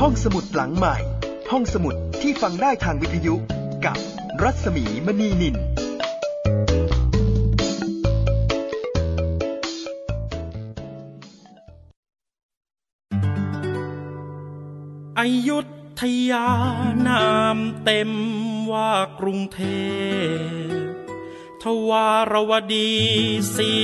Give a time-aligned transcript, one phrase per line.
[0.00, 0.96] ห้องสมุดหลังใหม่
[1.50, 3.34] ห้องสมุดที่ฟังได้ทางวิทยุ
[3.84, 3.98] กับ
[4.42, 5.56] รัศมีมณีนิน
[15.18, 15.58] อยุ
[16.00, 16.48] ธยา
[17.06, 17.26] นา
[17.56, 18.10] มเต็ม
[18.72, 19.60] ว่ากรุงเท
[20.68, 20.82] พ
[21.62, 22.92] ทวารวดี
[23.56, 23.74] ศรี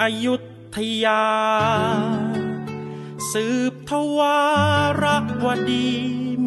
[0.00, 0.34] อยุ
[0.76, 1.22] ธยา
[3.32, 4.38] สืบทวา
[5.02, 5.04] ร
[5.44, 5.88] วดี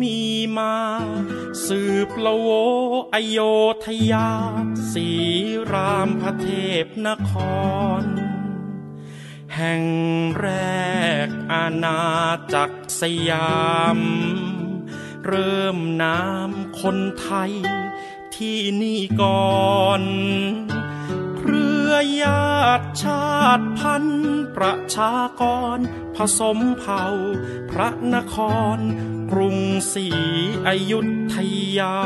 [0.01, 0.19] มี
[0.57, 0.75] มา
[1.67, 2.49] สืบละโว
[3.13, 3.39] อโย
[3.85, 4.29] ธยา
[4.91, 5.07] สี
[5.71, 6.47] รามพระเท
[6.83, 7.31] พนค
[8.01, 8.03] ร
[9.55, 9.83] แห่ง
[10.39, 10.47] แร
[11.25, 12.01] กอาณา
[12.53, 13.61] จักรสยา
[13.97, 13.99] ม
[15.25, 17.53] เริ่มน้ำคนไทย
[18.35, 20.03] ที่นี่ก่อน
[21.37, 21.91] เครือ
[22.21, 25.43] ญาติ ชาติพันธุ์ประชาก
[25.75, 25.77] ร
[26.15, 27.03] ผสมเผ่า
[27.71, 28.35] พระนค
[28.75, 28.79] ร
[29.31, 29.57] กรุง
[29.93, 30.07] ศรี
[30.67, 30.99] อยุ
[31.33, 31.35] ธ
[31.77, 31.97] ยา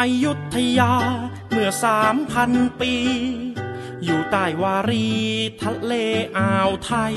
[0.00, 0.92] อายุธยา
[1.50, 2.50] เมื่อสามพัน
[2.80, 2.94] ปี
[4.04, 5.08] อยู่ใต้วารี
[5.62, 5.92] ทะเล
[6.36, 7.16] อ่าวไทย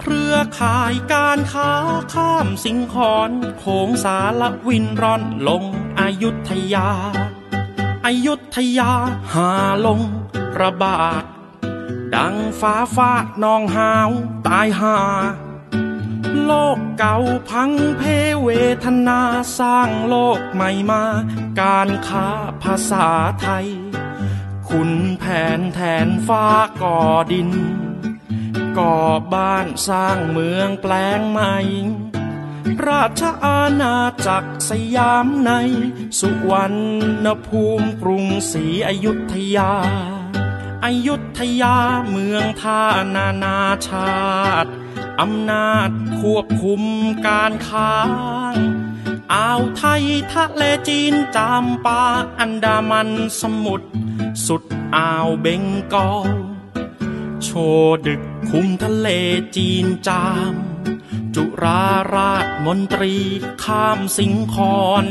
[0.00, 1.72] เครือข่ายการค้า
[2.14, 5.64] ข้ามสิงคอนโขงสารวินร่อนลง
[6.00, 6.90] อยุธยา
[8.04, 8.92] อายุธยา
[9.32, 9.50] หา
[9.86, 10.00] ลง
[10.60, 11.24] ระบาด
[12.14, 13.12] ดังฟ้าฟา
[13.42, 14.10] นองหาว
[14.46, 14.96] ตายหา
[16.44, 17.16] โลกเก่า
[17.50, 18.02] พังเพ
[18.42, 18.48] เว
[18.84, 19.20] ทนา
[19.58, 21.04] สร้างโลกใหม่มา
[21.60, 22.28] การค้า
[22.62, 23.08] ภาษา
[23.40, 23.68] ไทย
[24.68, 25.24] คุณแผ
[25.58, 26.44] นแทนฟ้า
[26.82, 26.98] ก่อ
[27.32, 27.50] ดิน
[28.78, 28.96] ก่อ
[29.34, 31.56] บ้านสร้างเมืองแปลงใหม่
[32.88, 35.50] ราชอาณาจักรสยามใน
[36.20, 36.74] สุวรร
[37.24, 39.72] ณภูมิกรุงศรีอยุธยา
[40.84, 41.76] อยุธยา
[42.10, 42.82] เมืองท่า
[43.14, 44.20] นานาชา
[44.64, 44.70] ติ
[45.20, 46.82] อำนาจควบคุม
[47.26, 47.94] การค้า
[49.32, 52.02] อ่าวไทยทะเลจีนจามปา
[52.38, 53.10] อันดามัน
[53.40, 53.88] สมุทร
[54.46, 54.62] สุด
[54.96, 55.62] อ่าวเบง
[55.94, 56.49] กอล
[57.44, 57.50] โช
[58.06, 59.08] ดึกคุมทะเล
[59.56, 60.54] จีนจาม
[61.34, 61.84] จุรา
[62.14, 63.14] ราชมนตรี
[63.64, 65.04] ข้ามสิงคอน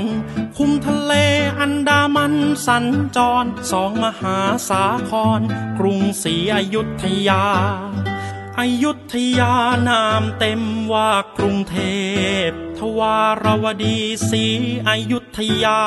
[0.57, 1.13] คุมทะเล
[1.59, 2.33] อันดามัน
[2.65, 2.85] สัญ
[3.15, 4.37] จรสองมหา
[4.69, 5.41] สาคร
[5.79, 7.45] กรุงศรีอยุธยา
[8.59, 9.55] อยุธยา
[9.89, 10.61] นามเต็ม
[10.93, 11.77] ว่ากรุงเท
[12.47, 12.49] พ
[12.79, 13.97] ทวารวดี
[14.29, 14.45] ศรี
[14.87, 15.81] อยุธยา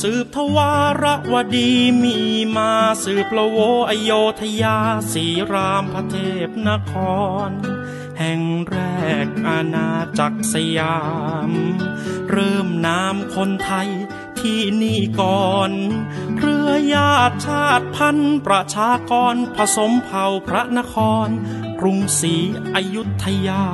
[0.00, 0.72] สืบทวา
[1.02, 1.70] รวดี
[2.02, 2.18] มี
[2.56, 2.72] มา
[3.04, 3.58] สืบละโว
[3.90, 4.76] อโยธยา
[5.12, 6.16] สีรามพระเท
[6.46, 6.92] พนค
[7.48, 7.50] ร
[8.18, 8.76] แห่งแร
[9.24, 10.98] กอาณาจักรสยา
[11.48, 11.50] ม
[12.30, 13.88] เริ่มนามคนไทย
[14.40, 15.72] ที่นี่ก่อน
[16.92, 20.94] ญาติชาติพันธุ์ประชากรผสมเผ่าพระนค
[21.26, 21.28] ร
[21.80, 22.34] กรุงศรี
[22.74, 23.64] อยุธยา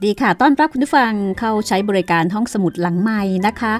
[0.00, 3.74] สดีค่ะ ต้อนรับคุณผู้ฟังเข้าใช้บริการห้องสมุดหลังใหม่นะคะ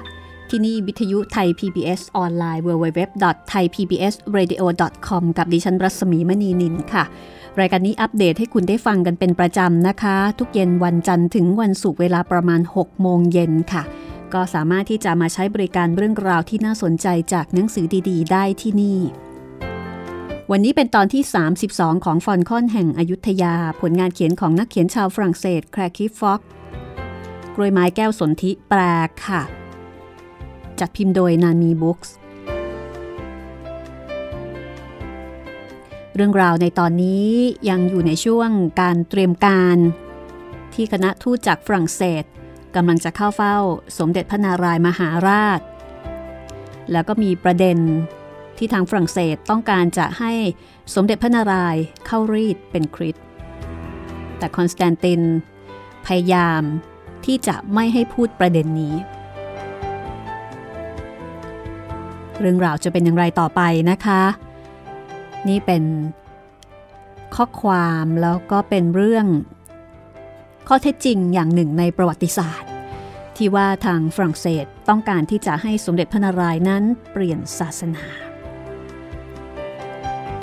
[0.49, 7.03] ที่นี่วิทยุไทย PBS ออนไลน์ www.thaipbsradio.com กับดิฉันรัศมีมณีนินค่ะ
[7.59, 13.83] รายการนี้อัปเดตให้คุณได้ฟังกันเป็นประจำนะคะ ทุกเย็นวันจันทร์ถึงวันศุกร์เวลาประมาณ 6 โมงเย็นค่ะ
[14.33, 18.99] ก็สามารถที่จะมาใช้บริการเรื่องราวที่น่าสนใจจากหนังสือดี ๆ ได้ที่นี่
[20.53, 21.23] วันนี้เป็นตอนที่
[21.63, 26.41] 32 ของฟอนคอนแห่งอยุธยา ผลงานเขียนของนักเขียนชาวฝรั่งเศสแครคิฟฟ็อก
[27.55, 28.79] กรวยไม้แก้วสนธิแปล
[29.25, 29.41] ค่ะ
[30.79, 32.13] จัดพิมพ์โดยนามีบุ๊กส์
[36.15, 37.29] เรื่องราวในตอนนี้
[37.69, 38.49] ยังอยู่ในช่วง
[38.81, 39.77] การเตรียมการ
[40.73, 42.23] ที่คณะทูตจากฝรั่งเศส
[42.75, 43.57] กำลังจะเข้าเฝ้า
[43.97, 45.59] สมเด็จพระนารายมหาราช
[46.91, 47.79] แล้วก็มีประเด็น
[48.63, 50.31] ที่ทางฝรั่งเศสต้องการจะให้
[50.95, 53.25] สมเด็จพระนารายณ์เข้ารีตเป็นคริสต์
[54.37, 55.21] แต่คอนสแตนติน
[56.05, 56.61] พยายาม
[57.25, 58.95] ที่จะไม่ให้พูดประเด็นนี้
[62.39, 63.61] เรื่องราวจะเป็นอย่างไรต่อไป
[63.91, 64.21] นะคะ
[65.47, 65.83] นี่เป็น
[67.35, 69.25] ข้อความแล้วก็เป็นเรื่อง
[70.67, 72.69] ข้อเท็จจริงอย่างหนึ่งในประวัติศาสตร์
[73.37, 78.30] ที่ว่าทางฝรั่งเศสต้องการที่จะให้สมเด็จพระนารายณ์นั้นเปลี่ยนศาสนา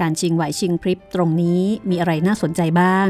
[0.00, 3.08] การชิงไหวชิงพริบตรงนี้มีอะไรน่าสนใจบ้าง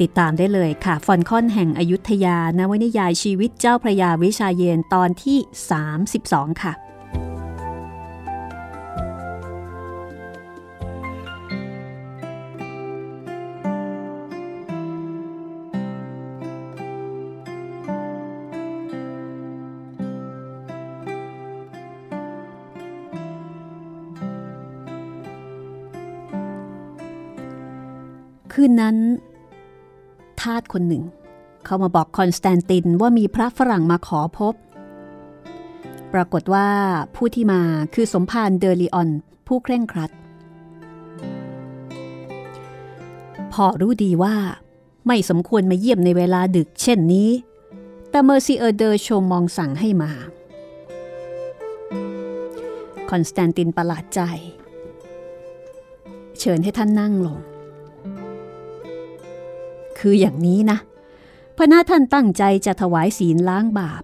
[0.00, 5.38] ติดตามได้เลยค่ะฟอนคอนแห่งอยุธยานวนิยายชีวิตเจ้าพระยาวิชาเยนตอนที่
[6.00, 6.72] 32 ค่ะ
[28.66, 28.98] คืนนั้น
[30.40, 31.04] ทาสคนหนึ่ง
[31.64, 34.54] เขามาบอกคอนสแตนตินว่ามีพระฝรั่งมาขอพบ
[36.12, 36.68] ปรากฏว่า
[37.14, 37.60] ผู้ที่มา
[37.94, 39.08] คือสมภารเดอลีออน
[39.46, 40.10] ผู้เคร่งครัด
[43.52, 44.34] พ่อรู้ดีว่า
[45.06, 47.30] ไม่สมควรมาเยี่ยมในเวลาดึกเช่นนี้
[48.10, 50.12] แต่เมอร์ซีเออร์เดอร์โชมองสั่งให้มา
[53.10, 54.20] คอนสแตนตินประหลาดใจ
[56.38, 57.38] เชิญให้ท่านนั่งลง
[59.98, 60.78] คืออย่างนี้นะ
[61.56, 64.02] พระนาท่านตั้งใจจะถวายศีลล้างบาป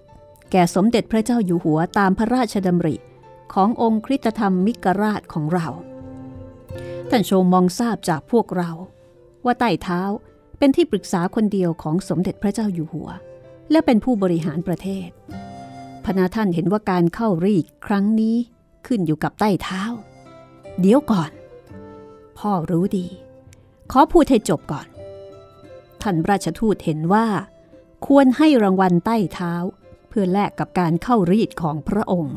[0.50, 2.96] แก่สมเด็จพระเจ้าอยู่หัวตามพระราชดำริ
[3.52, 5.68] ขององค์คริสตธรรมมิกราชของเรา
[7.10, 8.70] ท่านโชมมองทราบจากพวกเรา
[9.44, 10.00] ว่าใต้เท้า
[10.58, 13.08] เป็นที่ปรึกษาคนเดียวของสมเด็จพระเจ้าอยู่หัว
[13.70, 15.08] และเป็นผู้บริหารประเทศ
[16.04, 18.36] พระนาท่านเห็นว่าการเข้ารีกครั้งนี้
[18.86, 19.82] ขึ้นอยู่กับใต้เท้า
[20.80, 21.30] เดี๋ยวก่อน
[22.38, 23.06] พ่อรู้ดี
[23.92, 24.86] ขอพูดให้จบก่อน
[26.02, 27.26] ท่านราชทูตเห็นว่า
[28.06, 29.54] ควรให้รางวัลใต้เท้า
[30.08, 32.36] เพื่อแลกกับการเข้ารีดของพระองค์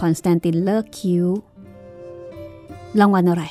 [0.00, 1.26] คอนสแตนตินเลิกคิ้ว
[3.00, 3.44] รางวัลอะไร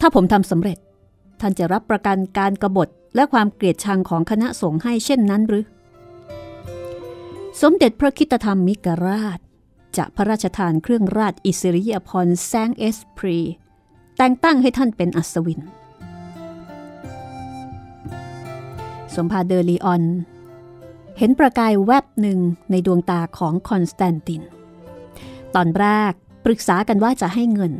[0.00, 0.78] ถ้าผมทำสำเร็จ
[1.40, 5.64] ท่านจะรับประกันการกบฏและความเกลียดชังของคณะสงฆ์ให้เช่นนั้นหรือ
[7.62, 9.38] สมเด็จพระคริสตธรรมิกราช
[9.96, 13.38] จะพระราชทานเครื่องราชอิสริยาภรณ์แซงเอสพรี
[14.16, 15.60] แต่งตั้งให้ท่านเป็นอัศวิน
[19.14, 20.02] สมภารเดอลีออน
[21.18, 22.38] เห็นประกายแวบหนึ่ง
[22.70, 24.42] ในดวงตาของคอนสแตนติน
[25.54, 26.12] ตอนแรก
[26.44, 27.72] ปรึกษากันว่าจะให้เงิน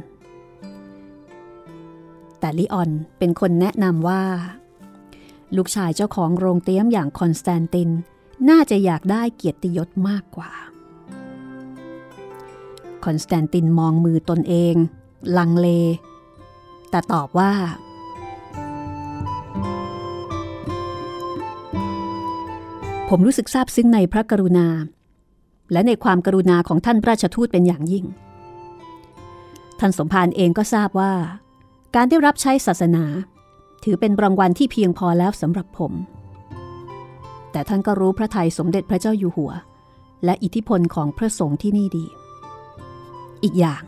[2.38, 4.22] แต่ลีออนเป็นคนแนะนำว่า
[5.56, 7.88] ลูกชายเจ้าของโรงเตี้ยมอย่างคอนสแตนติน
[8.50, 10.50] น่าจะอยากได้เกียรติยศมากกว่า
[13.04, 14.74] คอนสแตนตินมองมือตนเอง
[15.38, 15.68] ลังเล
[16.90, 17.52] แต่ตอบว่า
[23.12, 24.68] ผมรู้สึกซาบซึ้งในพระกรุณา
[25.72, 28.04] และในความกรุณาของท่านราชทูตเป็นอย่างยิ่ง
[29.80, 31.12] ท่านสมภารเองก็ทราบว่า
[31.94, 33.04] การได้รับใช้ศาสนา
[33.84, 35.92] ถือเป็นรางวัลที่เพียงพอแล้วสำหรับผม
[37.52, 39.52] แต่ท่านก็รู้พระทัยสมเด็จพระเจ้าอยู่หัว
[40.24, 42.06] และอิทธิพลของพระสงฆ์ที่นี่ดี
[43.42, 43.82] อีกอย่าง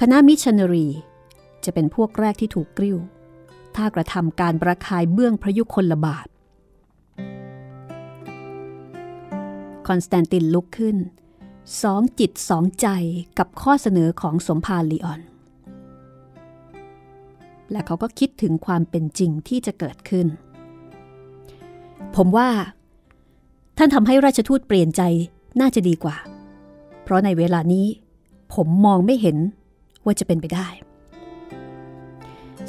[0.00, 0.88] คณะมิชชันนารี
[1.64, 2.98] จะเป็นพวกแรกที่ถูกกริ้ว
[3.76, 6.26] ถ้ากระทำการระคายเบื้องพระยุคลบาท
[9.88, 10.96] คอนสแตนตินลุกขึ้น
[11.82, 12.88] สองจิตสองใจ
[13.38, 15.20] กับข้อเสนอของสมภารลีออน
[17.70, 20.26] และเขาก็คิดถึงความเป็นจริงที่จะเกิดขึ้น
[22.16, 22.48] ผมว่า
[23.78, 25.02] ท่านทำให้ราชทูตเปลี่ยนใจ
[25.60, 26.16] น่าจะดีกว่า
[27.02, 27.86] เพราะในเวลานี้
[28.54, 29.36] ผมมองไม่เห็น
[30.04, 30.68] ว่าจะเป็นไปได้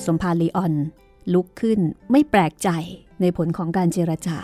[0.05, 0.73] สมภารลีออน
[1.33, 1.79] ลุกขึ้น
[2.11, 2.69] ไม่แปลกใจ
[3.21, 4.37] ในผลของการเจรจา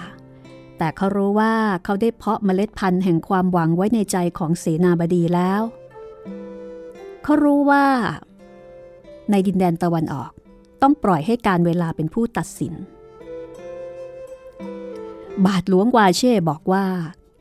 [0.80, 5.62] แต่เขารู้ว่าเขาได้เพาะเมล็ดพันธุ์แห่งความหวังไว้ในใจของเสนาบดีแล้ว
[7.24, 7.86] เขารู้ว่า
[9.32, 10.32] ในดินแดนตะวันออก
[10.82, 12.74] ต้องปล่อยให้กาลเวลาเป็นผู้ตัดสิน
[15.46, 16.86] บาทหลวงวาเช่บอกว่า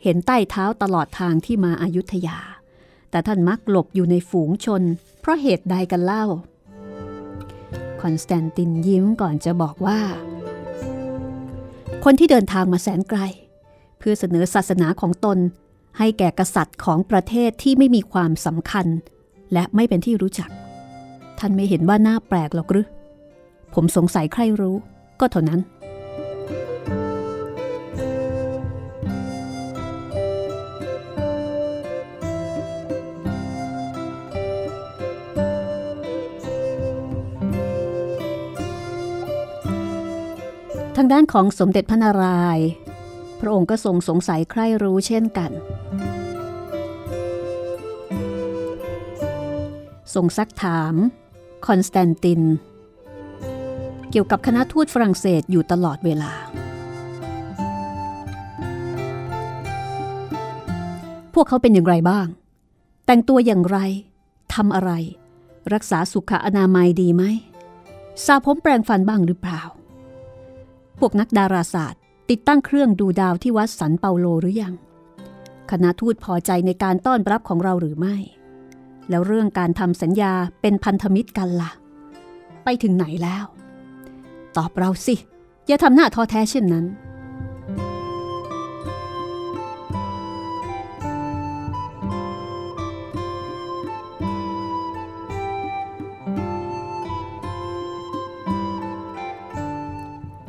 [0.02, 2.38] เห็นใต้เท้าตลอดทางที่มาอยุธยา
[3.10, 4.82] แต่ท่านมักหลบอยู่ในฝูงชน
[5.20, 6.24] เพราะเหตุใดกันเล่า
[8.00, 10.00] คอนสแตนตินยิ้มก่อนจะบอกว่า
[12.04, 13.20] คนที่เดินทางมาแสนไกล
[13.98, 15.38] เพื่อเสนอศาสนาของตน
[15.98, 18.86] ให้แก่กษัตริย์ของประเทศที่ไม่มีความสำคัญ
[19.52, 20.50] และไม่เป็นที่รู้จัก
[21.38, 22.86] ท่านไม่เห็นว่าน่าแปลกหรอกหรือ
[23.74, 24.76] ผมสงสัยใครรู้
[25.20, 25.60] ก็เท่านั้น
[41.00, 42.68] ทางด้านของสมเด็จพระนารายณ์
[43.40, 45.50] พระองค์ก็ทรงสงสัยใคร่รู้เช่นกัน
[50.14, 50.94] ทรงซักถาม
[51.66, 52.40] คอนสแตนติน
[54.10, 56.32] เกี่ยวกับคณะทูตฝรั่งเศสอยู่ตลอดเวลา
[61.34, 62.26] พวกเขาเป็นอย่างไรบ้าง
[63.06, 63.78] แต่งตัวอย่างไร
[64.54, 64.90] ทำอะไร
[65.74, 67.22] รักษาสุขอนามัยดีไหม
[68.24, 69.62] สาผมแปรงฟันบ้างหรือเปล่า
[70.98, 72.00] พวกนักดาราศาสตร์
[72.30, 74.74] ติดตั้งเครื่องดูดาวที่วัดสันเปาโลหรือยัง
[75.70, 78.16] คณะทูตพอใจในการต้อนรับของเราหรือไม่
[79.10, 81.70] แล้วเรื่องการทำสัญญาเป็นพันธมิตรกันละ่ะ
[82.64, 83.44] ไปถึงไหนแล้ว
[84.56, 85.14] ตอบเราสิ
[85.66, 86.86] อย่าทำหน้าท้อแท้เช่นนั้น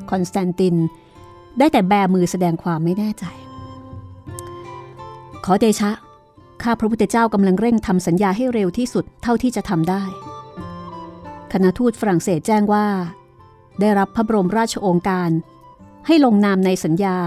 [0.09, 0.75] คอนสแตนติน
[1.59, 3.25] ได้แต่แบมือแสดงความไม่แน่ใจ
[5.45, 5.91] ขอเดชะ
[6.63, 10.03] ข้าพระพุทธเจ้ากำลังเร่งทำสัญญาให้เร็วที่สุดเท่าที่จะทำได้
[11.53, 12.87] คณะทูตฝรั่งเศสแจ้งว่า
[13.79, 15.31] ได้รับพระบรมราชโองการ
[16.07, 17.17] ให้ลงนามในสัญญา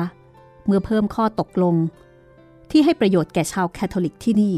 [0.66, 1.74] เมื่อเพิ่มข้อตกลง
[2.70, 4.54] ที่ให้ประโยชน์แก่ชาวแคทอลิกที่นี่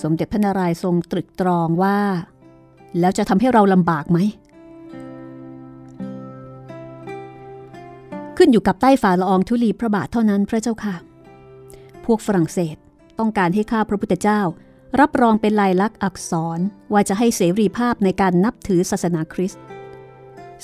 [0.00, 1.98] สมเด็จพระนารายณ์ทรงตรึกตรองว่า
[3.00, 4.18] แล้วจะทำให้เราลำบากไหม
[8.36, 10.96] ขึ้นอยู่กับใต้ฝ่าละอองธุลีพระบาทเท่านั้นพระเจ้าค่ะ
[12.04, 12.76] พวกฝรั่งเศส
[13.18, 14.40] ต้องการให้ข้าพระพุทธเจ้า
[15.00, 16.58] รับรองเป็นลายลักษณ์อักษร
[16.92, 19.62] ว่าจะให้เสรีภาพในการนับถือศาสนาคริสต์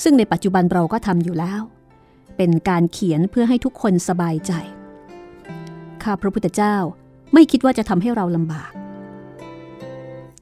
[0.02, 1.62] ซึ่งในปัจจุบันเราก็ทำอยู่แล้ว
[2.36, 4.52] เป็นการเขียนเพื่อให้ทุกคนสบายใจ
[6.02, 6.76] ข้าพระพุทธเจ้า
[7.34, 8.72] ไม่คิดว่าจะทำให้เราลำบาก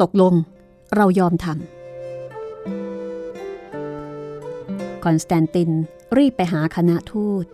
[0.03, 0.35] ตกลง
[0.97, 1.80] เรายอมทำ
[5.05, 5.71] คอนสแตนติน
[6.17, 7.45] รีบไปหาคณะทูต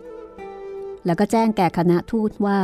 [1.05, 2.59] แล้วก็แจ้งแก่คณะทูตว่า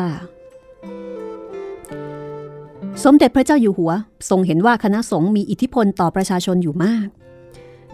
[3.03, 3.91] สมเด็จพระเจ้าอยู่หัว
[4.29, 7.07] ทรงเห็นว่าคณะสงฆ์มีอิทธิพลต่อประชาชนอยู่มาก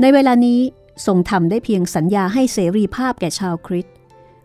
[0.01, 0.60] ในเวลานี้
[1.08, 3.96] ทรงทำได้เพียงสัญญาให้เสรีภาพแก่ชาวคริสต์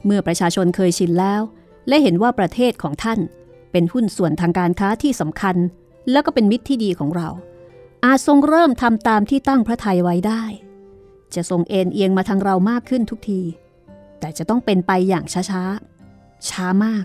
[0.05, 1.41] เมื่อประชาชนเคยชินแล้ว
[1.89, 3.21] และเห็นว่าประเทศของท่าน
[3.73, 5.57] เป็นหุ้นส่วนทางการค้าที่สำคัญ
[6.11, 7.29] แล้วก็เป็นมิตรที่ดีของเรา
[8.05, 10.43] อาจทรงเริ่มทำตามที่ตั้งพระทัยไว้ได้
[11.37, 13.41] จะทรงเอ็นเอียงมาทางเรามากขึ้นทุกที
[14.21, 17.05] แต่จะต้องเป็นไปอย่างช้าๆ ช้ามาก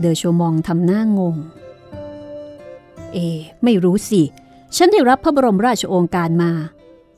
[0.00, 1.36] เดอโชมองทำหน้างง
[3.12, 3.18] เอ
[3.64, 4.22] ไม่รู้สิ
[4.76, 6.52] ฉันได้รับพระบรมราชโองการมา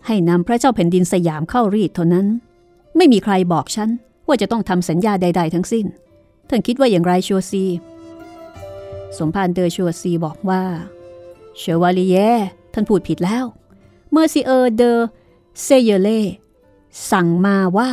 [0.06, 2.26] ให้นำพระเจ้าแผ่นดินสยามเข้ารีดเท่านั้น
[2.96, 3.90] ไม่มีใครบอกฉัน
[4.26, 5.86] ว่าจะต้องทำสัญญาใด ๆ ทั้งสิ้น
[6.48, 7.64] ท่านคิดว่าอย่างไรชัวซี
[9.18, 10.62] สมภารเดอชัวซีบอกว่า
[11.58, 12.16] เชวาลีเย
[12.78, 13.44] ท่านพูดผิดแล้ว
[14.10, 14.92] เมอร์ซิเออร์เดอ
[15.62, 16.20] เซเยเล่
[17.10, 17.90] สั่งมาว่า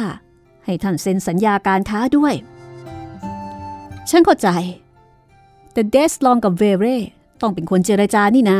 [0.65, 2.33] ให้ท่านเซ็นสัญญาการค้าด้วย
[4.09, 4.49] ฉันเข้าใจ
[5.73, 6.97] แต่เดสลองกับเวเร่
[7.41, 8.59] ต้องเป็นคนเจรจานี่นา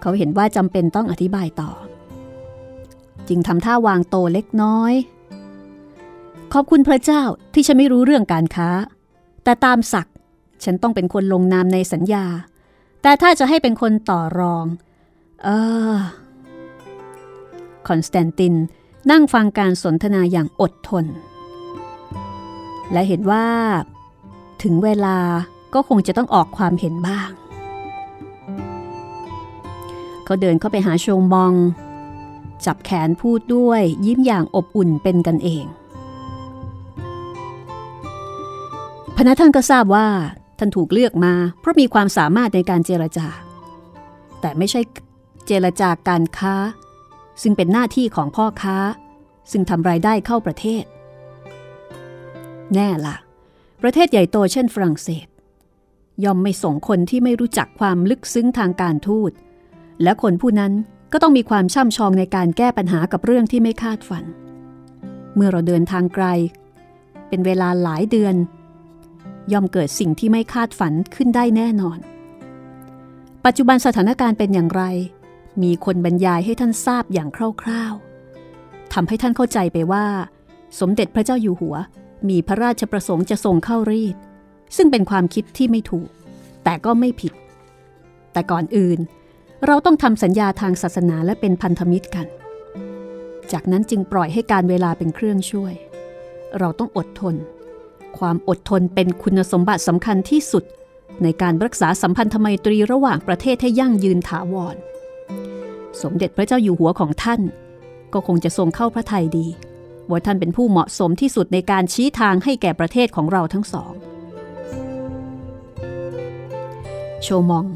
[0.00, 1.70] เขาเห็นว่าจำเป็นต้องอธิบายต่อ
[3.28, 4.92] จึงทำท่าวางโตเล็กน้อย
[6.52, 7.22] ขอบคุณพระเจ้า
[7.54, 8.70] ที่ฉันไม่รู้เรื่องการค้า
[9.44, 10.09] แต่ตามศักดิ์
[10.64, 12.24] ฉันต้องเป็นคนลงนามในสัญญา
[13.02, 14.66] แต่ถ้าจะให้เป็นคนต่อรอง
[15.42, 15.48] เอ
[15.92, 15.96] อ
[17.88, 18.54] คอนสแตนติน
[19.10, 21.04] นั่งฟังการสนทนาอย่างอดทน
[22.92, 23.46] และเห็นว่า
[24.62, 25.18] ถึงเวลา
[25.74, 27.30] ก็คงจะต้องออกความเห็นบ้าง
[30.24, 31.52] เขาเดินเข้าไปหาโชมอง
[32.64, 35.64] จับแขนพูดด้วยยิ้มอย่างอบอุ่นเป็นกันเอง
[39.16, 40.08] พนักท่านก็ทราบว่า
[40.60, 43.26] ท่านถูกเลือกมา เพราะมีความสามารถในการเจรจา
[44.40, 44.80] แต่ไม่ใช่
[45.46, 46.54] เจรจาการค้า
[47.42, 48.76] ซึ่งเป็นหน้าที่ของพ่อค้า
[49.50, 50.84] ซึ่งทำรายได้เข้าประเทศ
[52.74, 53.16] แน่ละ่ะ
[53.82, 55.26] ประเทศใหญ่โตเช่นฝรั่งเศส
[56.24, 59.32] ย่อมไม่ส่งคนที่ไม่รู้จักความลึกซึ้งทางการทูต
[60.02, 60.72] และคนผู้นั้น
[61.12, 64.24] ก็ต้องมีความช่ำชองในการแก้ปัญหากับเรื่องที่ไม่คาดฝัน
[65.34, 66.26] เมื่อเราเดินทางไกล
[67.28, 68.34] เป็นเวลาหลายเดือน
[69.52, 71.98] ย่อมเกิดสิ่งที่ไม่คาดฝันขึ้นได้แน่นอน
[73.44, 74.82] ปัจจุบันสถานการณ์เป็นอย่างไร
[75.62, 77.28] มีคนบรรยายให้ท่านทราบอย่าง
[77.62, 80.06] คร่าวๆทำให้ท่านเข้าใจไปว่า
[80.80, 81.76] สมเด็จพระเจ้าอยู่หัว
[82.28, 84.16] มีพระราชประสงค์จะส่งเข้ารีด
[84.76, 86.08] ซึ่งเป็นความคิดที่ไม่ถูก
[86.64, 87.32] แต่ก็ไม่ผิด
[88.32, 88.98] แต่ก่อนอื่น
[89.66, 92.26] เราต้องทำสัญญาทางศาสนาและเป็นพันธมิตรกัน
[93.52, 95.74] จากนั้นจึงปล่อยให้การเวลาเป็นเครื่องช่วย
[96.58, 97.34] เราต้องอดทน
[98.18, 100.64] ความอดทนเป็นคุณสมบัติสำคัญที่สุด
[101.22, 104.76] ในการรักษาสัมพันธไมตรีระหว่างประเทศให้ยั่งยืนถาวร
[106.02, 107.40] สมเด็จพระเจ้าอยู่หัวของท่าน
[108.12, 109.46] ก็คงจะทรงเข้าพระทัยดี
[110.10, 113.92] ว่าท่านเป็นผู้เหมาะสมที่สุดในการชี้ทางให้แก่ประเทศของเราทั้งสอง
[117.22, 117.66] โชมอง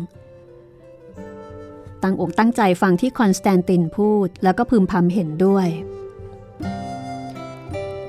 [2.03, 5.69] ตั้งอกตั้งใจฟังที่คอนสแตนตินพูดแล้วก็พึมพำเห็นด้วย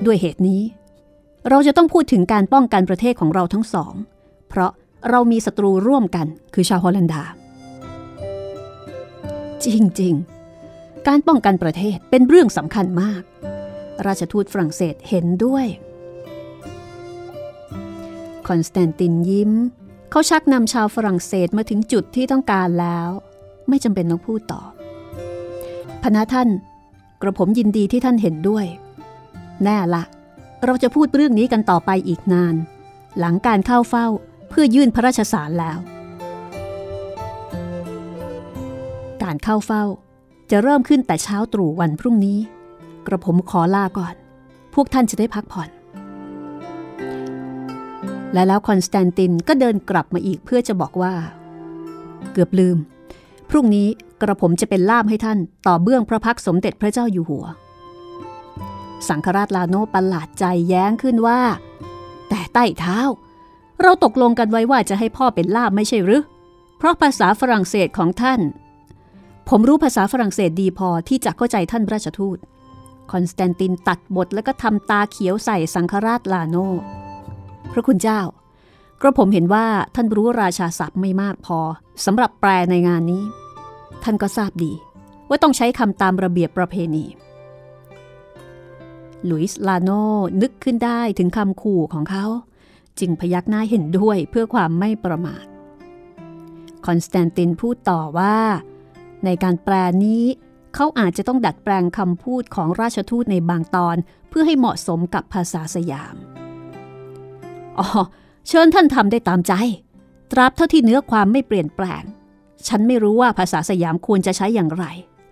[0.04, 0.60] ด้วยเหตุนี้
[1.50, 3.94] เราจะต้องพูดถึงการป้องกันประเทศของเราทั้งสอง
[4.48, 4.72] เพราะ
[5.10, 7.22] เรามีศัตรูร่วมกันคือชาวฮอลันดา
[9.64, 9.66] จ
[10.00, 13.22] ริงๆ การป้องกันประเทศเป็นเรื่องสำคัญมาก
[14.06, 15.66] ราชทูตฝรั่งเศสเห็นด้วย
[18.48, 19.52] คอนสแตนตินยิ้ม
[20.10, 23.08] เขาชักนำชาวฝรั่งเศสมาถึงจุดที่ต้องการแล้ว
[23.68, 24.62] ไม่จำเป็นต้องพูดต่อ
[26.02, 26.48] พนะท่าน
[27.22, 28.64] กระผมยินดีที่ท่านเห็นด้วย
[29.64, 30.02] แน่ละ
[30.64, 32.54] เราจะพูดเรื่องนี้กันต่อไปอีกนาน
[33.18, 34.06] หลังการเข้าเฝ้า
[34.48, 35.78] เพื่อยื่นพระราชสารแล้ว
[39.22, 39.84] การเข้าเฝ้า
[40.50, 42.38] จะเริ่มขึ้นแต่เช้าตรู่วันพรุ่งนี้
[43.06, 44.14] กระผมขอลาก่อน
[44.74, 45.68] พวกท่านจะได้พักผ่อน
[48.32, 51.14] และแล้วคอนสแตนตินก็เดินกลับมาอีกเพื่อจะบอกว่า
[52.32, 52.76] เกือบลืม
[53.50, 53.88] พรุ่งนี้
[54.22, 57.44] กระผมจะเป็นล่ามให้ท่านต่อเบื้องพระพักสมเด็จพระเจ้าอยู่หัว
[59.08, 61.40] สังฆราชลาโนประหลาดใจแย้งขึ้นว่า
[62.28, 62.98] แต่ใต้เท้า
[63.82, 66.22] เราตกลงกันไว้ว่าจะให้พ่อเป็นล่ามไม่ใช่หรือ
[66.78, 68.40] เพราะภาษาฝรั่งเศสของท่าน
[69.48, 72.38] ผมรู้ภาษาฝรั่งเศสดีพอที่จะเข้าใจท่านราชทูต
[73.12, 76.56] คอนสแตนตินตัดบทแล้วก็ทำตาเขียวใส่สังฆราชลาโน
[77.72, 78.20] พระคุณเจ้า
[79.00, 81.58] กระผมเห็นว่าท่านรู้ราชาศัพท์ไม่มากพอ
[82.04, 83.22] สำหรับแปลในงานนี้
[84.02, 84.72] ท่านก็ทราบดี
[85.28, 87.04] ว่าต้องใช้คำตามระเบียบประเพณี
[89.30, 89.90] ลุยส์ลาโน
[90.42, 92.26] นึกขึ้นได้ถึงคำขู่ของเขา
[92.98, 95.44] จึงพยักหน้าเห็นด้วยเพื่อความไม่ประมาท
[96.86, 98.36] คอนสแตนตินพูดต่อว่า
[99.24, 99.74] ในการแปล
[100.04, 100.24] นี้
[100.74, 103.96] เขาอาจจะต้องดัดแปลงคำพูดของราชทูตในบางตอน
[104.28, 106.16] เพื่อให้เหมาะสมกับภาษาสยาม
[107.78, 107.86] อ๋อ
[108.48, 109.52] เชิญท่านทำได้ตามใจ
[110.32, 112.04] ตราบเท่าที่เนื้อความไม่เปลี่ยนแปลง
[112.68, 114.84] ฉันไม่รู้ว่าภาษาสยามควรจะใช้อย่างไร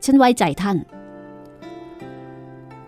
[0.04, 0.76] ฉันไว้ใจท่าน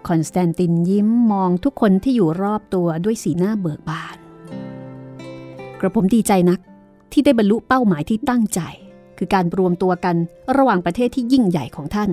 [0.08, 4.16] คอนสแตนตินยิ้มมองทุกคนที่อยู่รอบตัวด้วยสีหน้าเบิกบาน
[5.80, 6.60] กระผมดีใจนัก
[7.12, 8.60] ที่ได้บรรลุเป้าหมายที่ตั้งใจ
[9.18, 10.16] คือการรวมตัวกัน
[10.56, 12.10] ระหว่างประเทศที่ยิ่งใหญ่ของท่าน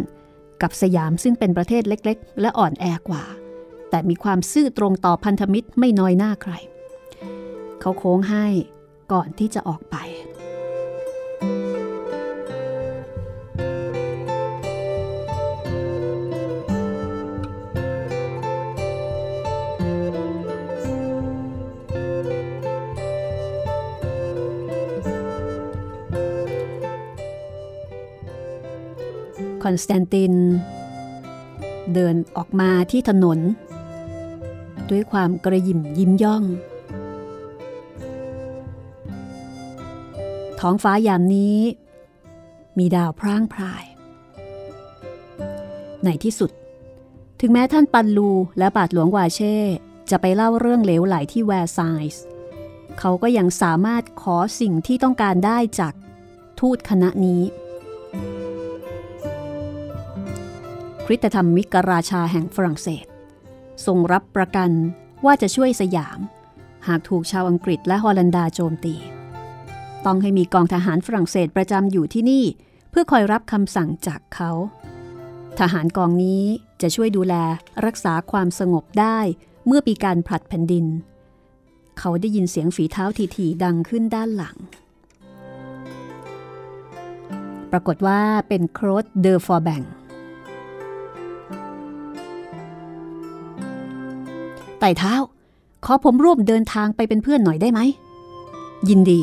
[0.61, 3.23] กับสยามซึ่งเป็นประเทศเล็กๆ และอ่อนแอกว่า
[3.89, 6.53] แต่มีความซื่อตรงต่อพันธมิตรไม่น้อยหน้าใคร
[7.79, 8.45] เขาโค้งให้
[9.11, 9.95] ก่อนที่จะออกไป
[29.73, 30.33] คอนสแตนติน
[31.93, 33.39] เดินออกมาที่ถนน
[34.89, 36.43] ด้วยความกระหยิ่มยิ้มย่อง
[40.59, 41.57] ท้องฟ้ายามนี้
[42.77, 43.83] มีดาวพร่างพราย
[46.03, 46.51] ในที่สุด
[47.39, 49.55] ถึงแม้ท่านปันลูและบาทหลวงวาเช่
[50.09, 51.79] จะไปเล่าเรื่องเหลวไหลที่แวร์ซาย
[52.13, 52.23] ส์
[52.99, 55.93] เขาก็ยังสามารถขอสิ่งที่ต้องการได้จาก
[56.59, 57.41] ทูตคณะนี้
[61.07, 63.05] คริสตธรรมมิกราชาแห่งฝรั่งเศส
[63.85, 64.71] ทรงรับประกัน
[65.25, 66.19] ว่าจะช่วยสยาม
[66.87, 68.95] หากถูกชาวอังกฤษและฮอลันดาโจมตี
[70.05, 72.43] ต้องให้มีกองทหารฝรั่งเศสประจำอยู่ที่นี่
[72.89, 74.51] เพื่อคอยรับคำสั่งจากเขา
[75.59, 76.43] ทหารกองนี้
[76.81, 77.35] จะช่วยดูแล
[77.85, 79.19] รักษาความสงบได้
[79.65, 80.85] เมื่อปีการผลัดแผ่นดิน
[81.99, 84.57] เขาได้ยินเสียงฝีเท้าถี่ๆดังขึ้นด้านหลัง
[87.71, 89.83] ปรากฏว่าเป็นโคลดเดอฟอร์แบง
[94.85, 95.15] ใต้เท้า
[95.85, 97.79] ขอผมร่วมเดินทางไปเป็นเพื่อนหน่อยได้ไหม
[98.89, 99.19] ยินดี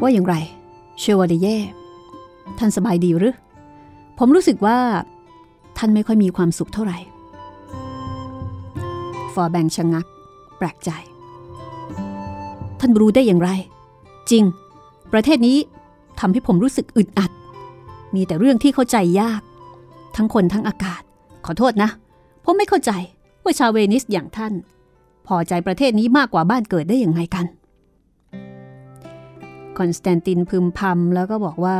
[0.00, 0.34] ว่าอย่างไร
[1.00, 1.56] เชวาเดเย่
[2.58, 3.34] ท่านสบายดีหรือ
[4.18, 4.78] ผมรู้สึกว่า
[5.78, 6.98] ท่านไม่ค่อยมีความสุขเท่าไหร่
[9.34, 10.06] ฟอร์แบงชะงัก
[10.58, 10.90] แปลกใจ
[12.80, 13.50] ท่านรู้ได้อย่างไร
[14.30, 14.44] จริง
[15.12, 15.58] ประเทศนี้
[16.20, 17.30] ทำให้ผมรู้สึกอึดอัด
[18.14, 19.42] มีแต่เรื่องที่เข้าใจยาก
[20.16, 21.02] ทั้งคนทั้งอากาศ
[21.46, 21.90] ขอโทษนะ
[22.44, 22.92] ผมไม่เข้าใจ
[23.42, 24.52] ว่าชาวเวนิสอย่างท่าน
[25.26, 27.46] พอใจประเทศนี้มากกว่าบ้านเกิดได้อย่างไงกัน
[29.78, 31.78] คอนสแตนตินพึมพำแล้วก็บอกว่า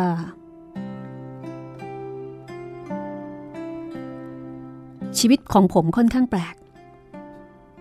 [5.19, 6.55] ชีวิตของผมค่อนข้างแปลก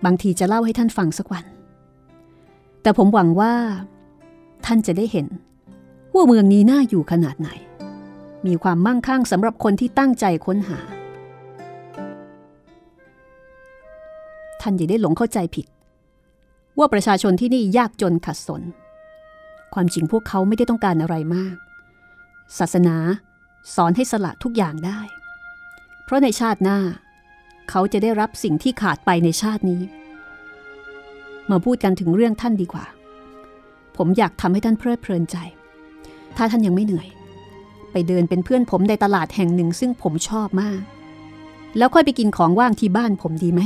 [0.04, 1.44] บางทีจะเล่าให้ท่านฟังสักวัน
[2.82, 3.52] แต่ผมหวังว่า
[4.66, 5.26] ท่านจะได้เห็น
[6.14, 7.50] ว่าเมืองนี้น่าอยู่ขนาดไหน
[8.46, 10.78] มีความมั่งคั่งสำหรับคนที่ตั้งใจค้นหา
[14.60, 15.66] ท่านอย่าได้หลงเข้าใจผิด
[16.78, 18.62] ว่าประชาชนที่นี่ยากจนขัดสน
[19.74, 21.56] ความจริงพวกเขาไม่ได้ต้องการอะไรมาก
[22.58, 22.96] ศาสนา
[23.74, 25.00] สอนให้สละทุกอย่างได้
[26.04, 26.78] เพราะในชาติหน้า
[27.70, 29.82] เขาจะได้รับสิ่งที่ขาดไปในชาตินี้
[31.50, 32.86] มาพูดกันถึงเรื่องท่านดีกว่า
[33.96, 35.36] ผมอยากทำให้ท่านเพลิดเพลินใจ
[36.36, 37.08] ถ้าท่านยังไม่เหนื่อย
[37.92, 40.80] ไปเดินเป็นเพื่อนผมในตลาดแห่งหนึ่งซึ่งผมชอบมาก
[41.78, 43.60] แล้วค่อยไปกินของว่างที่บ้านผมดีไหม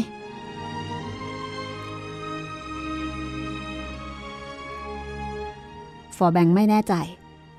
[6.16, 6.94] ฟอร์แบงไม่แน่ใจ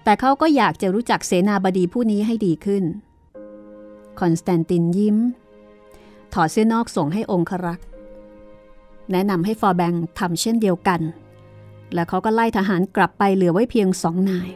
[0.03, 2.83] แต่เขาก็อยากจะรู้จักเสนาบดีผู้นี้ให้ดีขึ้น
[4.19, 5.17] คอนสแตนตินยิ้ม
[6.33, 7.87] ถอดเสื้อนอกส่งให้องครักษ์
[9.11, 11.01] แนะนำให้ฟอร์แบงทำเช่นเดียวกัน
[11.93, 14.49] และเขาก็ไล่ทหารกลับไปเหลือไว้เพียงสองนาย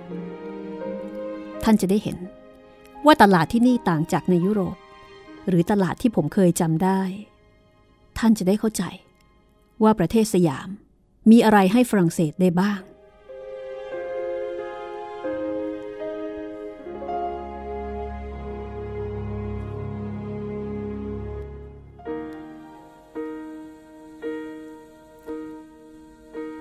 [1.63, 2.17] ท่านจะได้เห็น
[3.05, 4.77] ว่าตลาดที่นี่ต่างจากในยุโรป
[5.47, 7.01] หรือตลาดที่ผมเคยจำได้
[8.17, 8.83] ท่านจะได้เข้าใจ
[9.83, 10.67] ว่าประเทศสยาม
[11.31, 12.79] มีอะไรให้ฝรั่งเศสได้บ้าง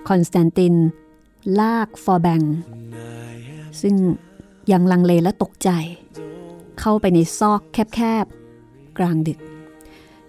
[0.09, 0.75] คอนสแตนติน
[1.61, 2.41] ลากฟอร์แบง
[3.81, 3.95] ซึ่ง
[4.71, 5.71] ยังลังเลและตกใจ
[6.81, 9.39] เข้าไปในซอกแคบๆ กลางดึก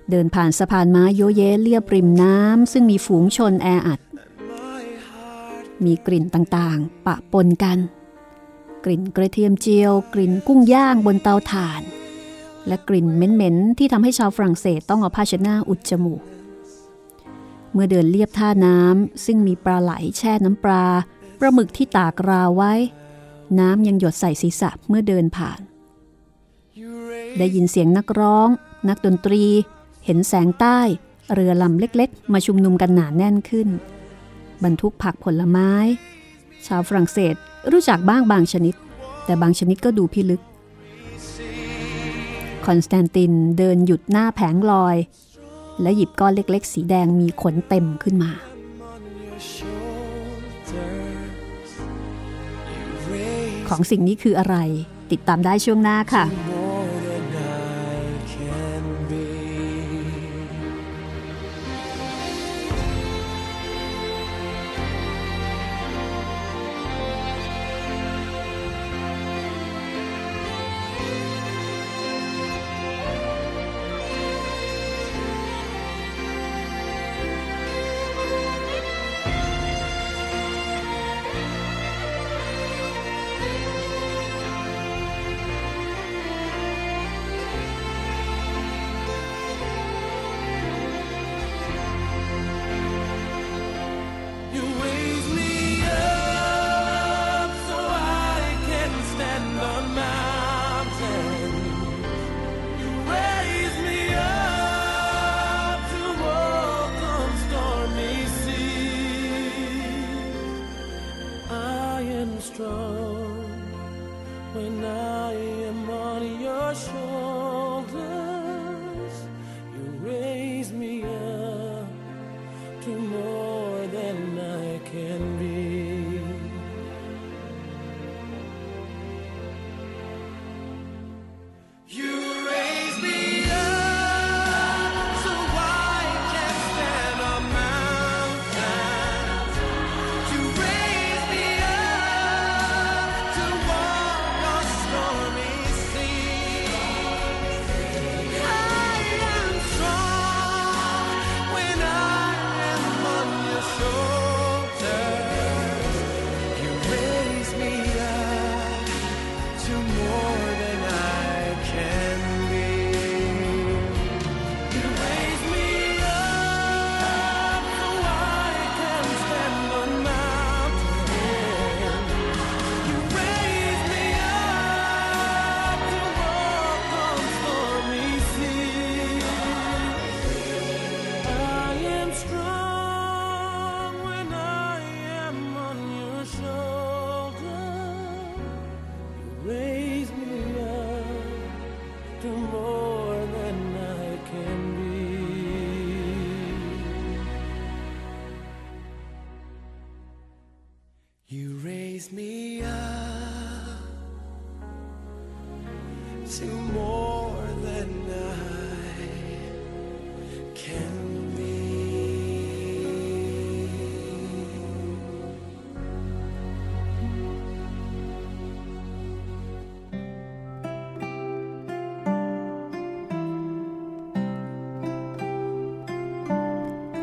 [0.09, 3.99] เดินผ่านสะพานม้าโยเยเลียบริมน้ำซึ่งมีฝูงชนแออัด
[5.85, 7.79] มีกลิ่นต่างๆ ปะปนกัน
[8.85, 11.81] กลิ่นกระเทียมเจียว กลิ่นกุ้งย่างบนเตาถ่าน
[12.67, 16.21] และกลิ่นเหม็นๆ ที่ทำให้ชาวฝรั่งเศสต้องเอาผ้าเช็ดหน้าอุดจมูก
[17.73, 20.85] เมื่อเดินเลียบท่าน้ำซึ่งมีปลาไหลแช่น้ำปลา
[21.39, 22.73] ปลาหมึกที่ตากราวไว้
[23.59, 25.59] น้ำยังหยดใส่ศีรษะเมื่อเดินผ่าน
[27.37, 28.49] ได้ยินเสียงนักร้อง
[28.89, 29.43] นักดนตรี
[30.05, 30.79] เห็นแสงไต้
[31.33, 33.67] เรือลำเล็กๆ มาชุมนุมกันหนาแน่นขึ้น
[34.63, 35.71] บรรทุกผักผลไม้
[36.67, 37.35] ชาวฝรั่งเศส
[37.71, 38.75] รู้จักบ้างบางชนิด
[39.25, 40.41] แต่บางชนิดก็ดูพิลึก
[42.65, 44.95] คอนสแตนตินเดินหยุดหน้าแผงลอย
[45.81, 48.31] และหยิบก้อนเล็กๆ สีแดงมีขนเต็มขึ้นมา
[53.69, 54.55] ของสิ่งนี้คืออะไร
[55.11, 56.25] ติดตามได้ช่วงหน้าค่ะ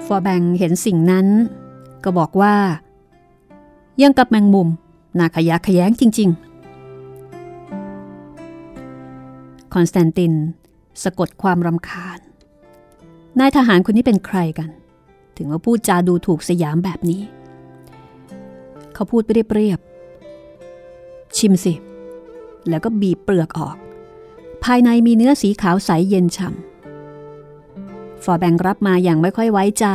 [0.07, 1.27] ฟอร์แบงเห็นสิ่งนั้น
[2.05, 2.55] ก็บอกว่า
[4.03, 4.69] ยังกับแมงมุม
[5.19, 6.47] น่าขยะแขยงจริง ๆ
[9.75, 10.33] คอนสแตนติน
[11.03, 12.19] สะกดความรำคาญ
[13.39, 14.71] นายทหารคนนี้เป็นใครกัน
[15.37, 17.23] ถึงว่าพูดจาดูถูกสยามแบบนี้
[18.95, 21.73] เขาพูดไปเรียบๆชิมสิ
[22.69, 23.77] แล้วก็บีบเปลือกออก
[24.65, 26.76] ภายในมีเนื้อสีขาวใสเย็นฉ่ำ
[28.27, 29.87] ฟอร์แบงรับมาอย่างไม่ค่อยไว้ใจ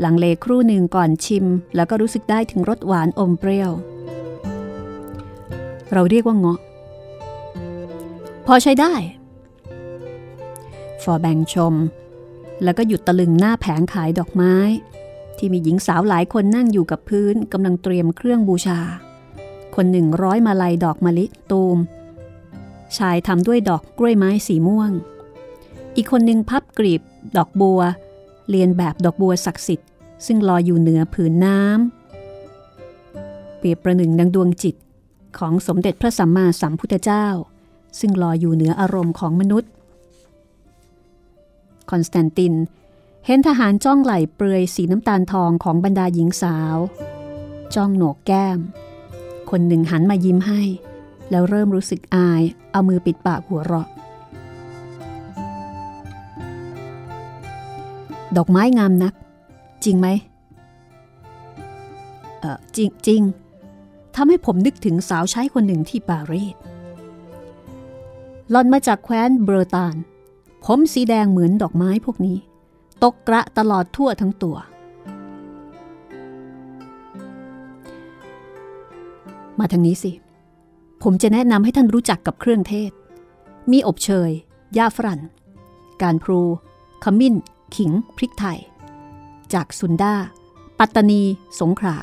[0.00, 3.72] หลังเลครู่หนึ่งก่อนชิม แล้วก็รู้สึกได้ถึงรสหวานอมเปรี้ยว
[5.92, 6.58] เราเรียกว่าเงาะ
[8.46, 8.94] พอใช้ได้
[11.02, 11.74] ฟอร์แบงชม
[12.62, 14.54] แล้วก็หยุดตะลึงหน้าแผงขายดอกไม้
[15.36, 18.80] ที่มีหญิงสาวหลายคนนั่งอยู่กับพื้นกำลังเตรียมเครื่องบูชา
[19.74, 21.78] คนหนึ่งร้อยมาลัยดอกมะลิตูม
[22.96, 24.90] ชายทำด้วยดอกกล้วยไม้สีม่วง
[25.96, 27.02] อีกคนหนึ่งพับกลีบ
[27.36, 27.80] ดอกบัว
[28.50, 29.88] เลียนแบบดอกบัวศักดิ์สิทธิ์
[30.26, 34.74] ซึ่งลอยอยู่เหนือผืนน้ำเปรียบประหนึ่งดังดวงจิต
[35.38, 37.26] ของสมเด็จพระสัมมาสัมพุทธเจ้า
[38.00, 39.70] ซึ่งลอยอยู่เหนืออารมณ์ของมนุษย์
[41.90, 42.54] คอนสแตนติน
[43.26, 46.76] เห็นทหารจ้องไหล่เปลือยสีน้ำตาลทองของบรรดาหญิงสาว
[47.74, 48.58] จ้องโหนกแก้ม
[49.50, 50.62] คนหนึ่งหันมายิ้มให้
[51.30, 53.88] แล้วเริ่มรู้สึกอาย เอามือปิดปากหัวเราะ
[58.36, 59.14] ดอกไม้งามนัก
[59.84, 60.08] จริงไหม
[62.40, 63.22] เออจริงจริง
[64.14, 66.56] ทำให้ผมนึกถึงสาวใช้คนหนึ่งที่ปารีส
[68.50, 69.96] หลอนมาจากแคว้นเบอร์ตาน
[70.64, 72.38] ผมสีแดงเหมือนดอกไม้พวกนี้
[73.04, 74.56] ตกกระตลอดทั่วทั้งตัว
[79.58, 80.12] มาทางนี้สิ
[81.02, 82.90] ผมจะแนะนำให้ท่านรู้จักกับเครื่องเทศ
[83.70, 84.30] มีอบเชย
[84.78, 85.20] ย่าฝรั่น
[86.02, 86.40] การพลู
[87.04, 87.34] ขมิ้น
[87.74, 88.58] ขิงพริกไทย
[89.52, 90.14] จากสุนดา
[90.78, 91.22] ปัตตานี
[91.60, 91.96] สงขลา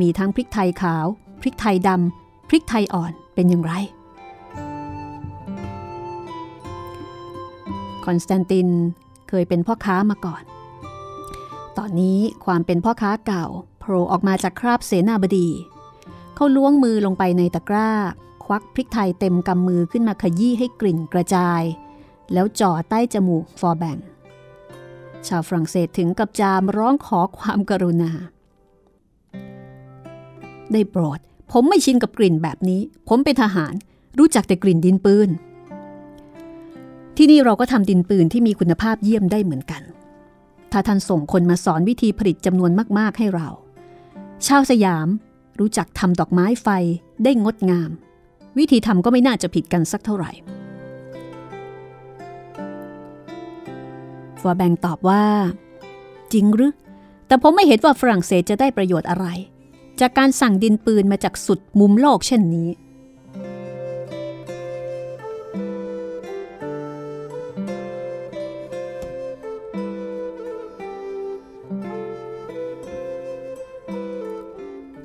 [0.00, 1.06] มีทั้งพริกไทยขาว
[1.40, 3.72] พริกไทยดำพริกไทยอ่อนเป็นอย่างไร
[8.04, 8.68] คอนสแตนติน
[9.28, 10.42] เคยเป็นพ่อค้ามาก่อน
[11.78, 13.44] ตอนนี้ความเป็นพ่อค้าเก่า
[13.80, 15.48] โผล่ออกมาจากคราบเสนาบดี
[16.34, 17.90] เขาล้วงมือลงไปในตะกร้า
[18.44, 21.62] ควักพริกไทยเต็มกำมือขึ้นมาขยี้ให้กลิ่นกระจาย
[22.32, 23.98] แล้วจ่อใต้จมูกฟอร์แบง
[25.26, 28.12] ชาวฝรั่งเศสถึงกับจามร้องขอความกรุณา
[30.72, 31.18] ได้โปรด
[31.52, 33.74] ผมไม่ชินกับกลิ่นแบบนี้ ผมเป็นทหาร
[34.18, 35.28] รู้จักแต่กลิ่นดินปืน
[37.16, 39.82] ที่นี่เราก็ทำดินปืนที่มีคุณภาพเยี่ยมได้เหมือนกัน
[40.72, 43.48] ถ้าท่านส่งคนมาสอนวิธีผลิตจำนวนมาก ๆ ให้เรา
[44.46, 45.08] ชาวสยาม
[45.60, 46.68] รู้จักทำดอกไม้ไฟ
[47.24, 47.90] ได้งดงาม
[48.58, 50.30] วิธีทำก็ไม่น่าจะผิดกันสักเท่าไหร่
[54.40, 55.24] ฟอร์แบงตอบว่า
[56.32, 56.72] จริงหรือ
[57.26, 59.26] แต่ผมไม่เห็นว่าฝรั่งเศสจะได้ประโยชน์อะไร
[60.00, 62.68] จากการสั่งดินปืนมาจากสุดมุมโลกเช่นนี้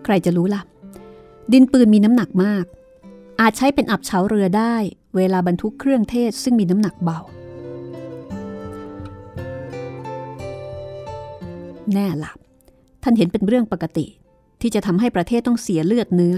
[0.06, 0.62] ใครจะรู้ล่ะ
[1.54, 2.66] ดินปืนมีน้ำหนักมาก
[3.42, 4.76] อาจใช้เป็นอับเฉาเรือได้
[5.16, 7.20] เวลาบรรทุกเครื่องเทศซึ่งมีน้ำหนักเบา
[11.94, 12.32] แน่ละ
[13.04, 14.06] ท่านเห็นเป็นเรื่องปกติ
[14.62, 16.36] ที่จะทำให้ประเทศต้องเสียเลือดเนื้อ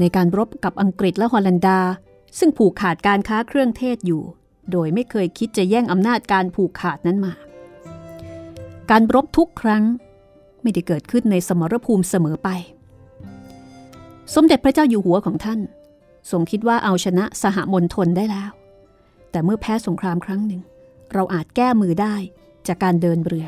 [0.00, 1.80] ในการรบกับอังกฤษและฮอลันดา
[2.38, 4.22] ซึ่งผูกขาดการค้าเครื่องเทศอยู่
[4.72, 7.32] โดยไม่เคยคิดจะแย่งอำนาจการผูกขาดนั้นมา
[8.90, 9.84] การรบทุกครั้ง
[10.62, 12.48] ไม่ได้เกิดขึ้นในสมรภูมิเสมอไป
[14.34, 15.60] สมเด็จพระเจ้าอยู่หัวของท่าน
[16.30, 18.50] ทรงคิดว่าเอาชนะสหมณฑลได้แล้ว
[19.30, 20.62] แต่เมื่อแพ้สงครามครั้งหนึ่ง
[21.14, 22.14] เราอาจแก้มือได้
[22.66, 23.46] จากการเดินเรือ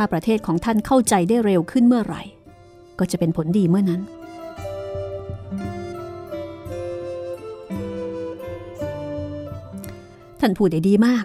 [0.00, 2.22] ถ้าประเทศของท่านเข้าใจได้เร็วขึ้นเมื่อไหร่
[2.98, 4.00] ก็จะเป็นผลดีเมื่อนั้น
[10.40, 11.24] ท่านพูดได้ดีมาก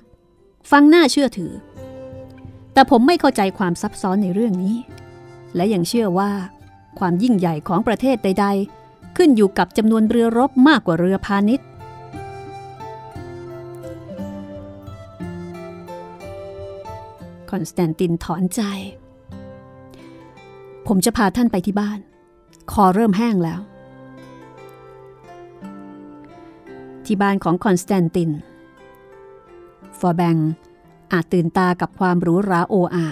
[0.72, 1.52] ฟังน่าเชื่อถือ
[2.74, 4.76] แต่ผมไม่เข้าใจความซับซ้อนในเรื่องนี้
[5.56, 6.32] และยังเชื่อว่า
[7.00, 8.48] ความยิ่งใหญ่ของประเทศใด
[8.82, 11.68] ๆ ขึ้นอยู่กับจำนวนเรือรบมากกว่าเรือพาณิชย์
[17.54, 18.62] คอนสแตนตินถอนใจ
[20.88, 22.00] ผมจะพาท่านไปที่บ้าน
[22.72, 23.60] คอเริ่มแห้งแล้ว
[27.06, 28.32] ที่บ้านของคอนสแตนติน
[30.00, 30.36] ฟอร์แบง
[31.14, 33.08] อาจตื่นตากับความหรูหราโอ่อ่า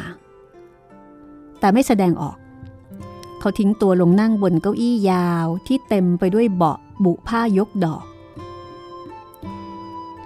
[1.59, 2.37] แต่ไม่แสดงออก
[3.39, 8.03] เขาทิ้งตัวลงนั่งบนเก้าอี้ยาวที่เต็มไปด้วยเบาะบุผ้ายกดอก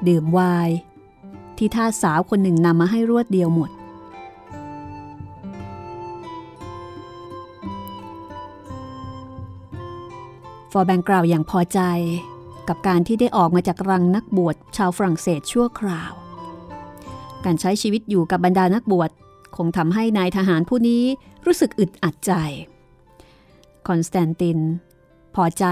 [0.07, 0.75] ดื่มไวน์
[1.57, 3.71] ที่ทาสสาวคนหนึ่งนำมาให้รวดเดียวหมด
[10.77, 11.79] อร์แบงกล่าวอย่างพอใจ
[12.67, 16.11] กับการที่ได้ออกมาจากรังนักบวชชาวฝรั่งเศสชั่วคราว
[17.45, 19.11] การใช้ชีวิตอยู่กับบรรดานักบวช
[19.57, 21.03] คงทำให้นายทหารผู้นี้
[21.45, 22.31] รู้สึกอึดอัดใจ
[23.87, 24.59] คอนสแตนติน
[25.35, 25.65] พอใจ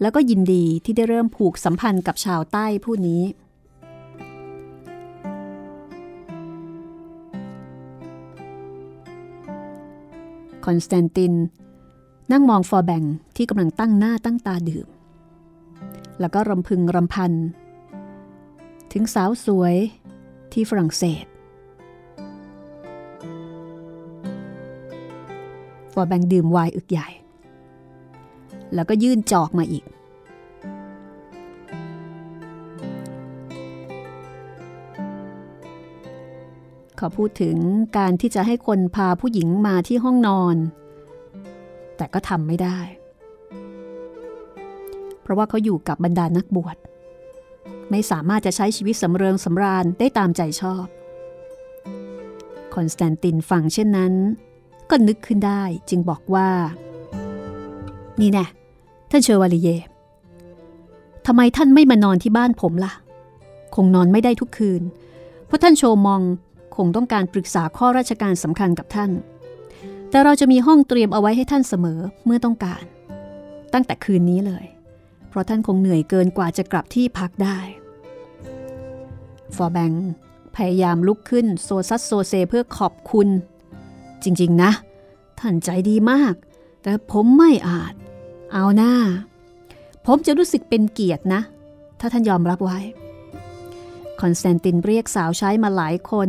[0.00, 3.22] แล้วก็ยินดีที่ได้เริ่มผูกสัมพันธ์กับชาวใต้ผู้นี้
[10.66, 11.32] คอนสแตนติน
[12.32, 13.02] นั่งมองฟอร์แบง
[13.36, 14.86] ที่กำลังตั้งหน้าตั้งตาดื่ม
[16.20, 17.32] แล้วก็รำพึงรำพัน
[18.92, 19.74] ถึงสาวสวย
[20.52, 21.24] ที่ฝรั่งเศส
[25.92, 27.08] ฟอร์แบงดื่มไวน์อึกใหญ่
[28.74, 29.84] แล้วก็ยื่นจอกมาอีก
[37.00, 37.56] ขาพูดถึง
[37.98, 40.56] การที่จะให้คนพาผู้หญิงมาที่ห้องนอน
[41.96, 42.78] แต่ก็ทำไม่ได้
[45.22, 46.76] เพราะว่าเขาอยู่กับบรรดานักบวช
[47.90, 50.86] ไม่สามารถจะใช้ชีวิตสำเริงสำราญได้ตามใจชอบ
[52.74, 54.12] คอนสแตนตินฟังเช่นนั้น
[54.90, 56.48] ก็นึกขึ้นได้จึงบอกว่า
[58.20, 58.44] นี่แน่
[59.10, 59.68] ท่านเชอวาลีเย
[61.26, 62.92] ทำไมท่านไม่มานอนที่บ้านผมล่ะ
[63.74, 64.82] คงนอนไม่ได้ทุกคืน
[65.46, 66.20] เพราะท่านโชมอง
[66.76, 69.10] คงต้องการปรึกษาข้อราชการสำคัญกับท่าน
[70.10, 72.84] แต่เราจะมีห้องเตรียมเอาไว้ให้ท่านเสมอเมื่อต้องการ
[73.72, 74.64] ตั้งแต่คืนนี้เลย
[75.28, 77.58] เพราะท่านคงเหนื่อยเกินกว่าจะกลับที่พักได้
[79.56, 79.92] ฟอร์แบง
[80.56, 83.28] พยายามลุกขึ้นโซซัสโซเซเพื่อขอบคุณ
[84.22, 84.70] จริงๆนะ
[85.40, 86.34] ท่านใจดีมาก
[86.82, 87.94] แต่ผมไม่อาจ
[88.52, 88.94] เอาหน้า
[90.06, 91.40] ผมจะรู้สึกเป็นเกียรตินะ
[92.00, 92.78] ถ้าท่านยอมรับไว้
[94.20, 96.28] คอนสแตนตินเรียกสาวใช้มาหลายคน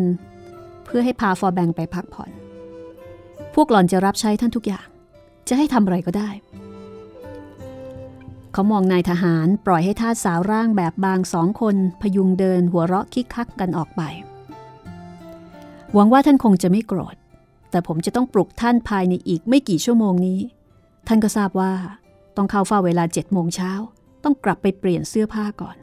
[0.85, 2.31] เพื่อให้พาฟอร์แบงไปพักผ่อน
[3.61, 4.87] พวกหล่อนจะรับใช้ท่านทุกอย่าง
[5.47, 6.29] จะให้ทำอะไรก็ได้
[8.53, 14.01] เขามองนายทหารปล่อยให้ทาสสาวร่างแบบบางสองคนพยุงเดินหัวเราะคิกคักกันออกไป
[15.93, 17.15] หวังว่าท่านคงจะไม่โกรธ
[17.71, 20.39] แต่ผมจะต้องปลุกท่านภายในอีกไม่กี่ชั่วโมงนี้
[21.07, 21.73] ท่านก็ทราบว่า
[22.37, 23.71] ต้องเข้าเฝ้าเวลาเจ็ดโมงเช้า
[24.23, 25.77] ต้องกลับไปเปลี่ยนเสื้อผ้าก่อน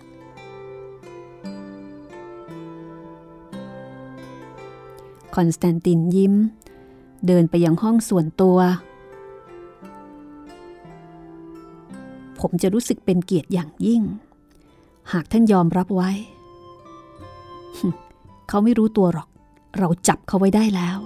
[5.34, 6.34] คอนสแตนตินยิ้ม
[7.26, 8.58] เดินไปยังห้องส่วนตัว
[12.40, 14.02] ผมจะรู้สึกเป็นเกียรติอย่างยิ่ง
[15.12, 16.10] หากท่านยอมรับไว้
[18.48, 19.28] เขาไม่รู้ตัวหรอก
[19.78, 20.98] เราจับเขาไว้ได้แล้ว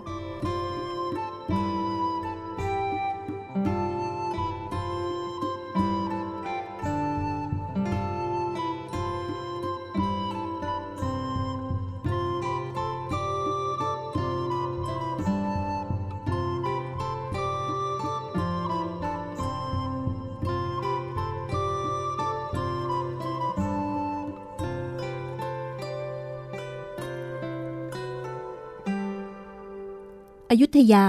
[30.53, 31.07] อยุธยา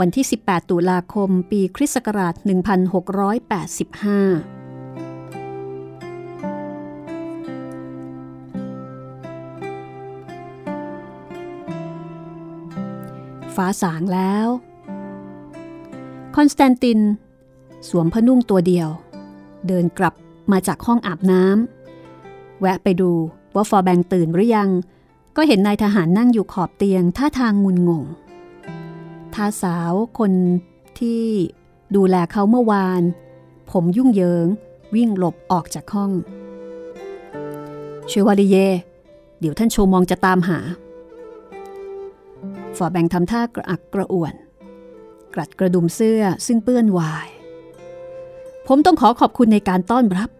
[0.00, 2.44] วันที่ 18 ตุลาคม ปีคริสต์ศักราช 1685
[13.56, 14.48] ฟ้าสางแล้ว
[16.36, 17.00] คอนสแตนติน
[17.88, 18.88] สวมผ้านุ่งตัวเดียว
[19.66, 20.14] เดินกลับ
[20.52, 23.12] มาจากห้องอาบน้ำแวะไปดู
[23.54, 24.70] ว่าฟอร์แบงตื่นหรือยัง
[25.36, 28.04] ก็เห็นนายทหารนั่งอยู่ขอบเตียงท่าทางงุนงง
[29.36, 30.32] ทาสาวคน
[30.98, 31.22] ที่
[31.96, 33.02] ดูแลเขาเมื่อวาน
[33.70, 34.46] ผมยุ่งเหยิง
[34.94, 36.10] วิ่งหลบออกจากห้อง
[38.08, 38.56] เชวาลีเย
[39.40, 40.58] เดี๋ยวท่านโชมองจะตามหา
[42.76, 44.34] ฟอแบงทำท่ากระอักกระอ่วน
[45.34, 47.28] กรัดกระดุมเสื้อซึ่งเปื้อนวาย
[48.66, 50.30] ผมต้องขอขอบคุณในการต้อนรับ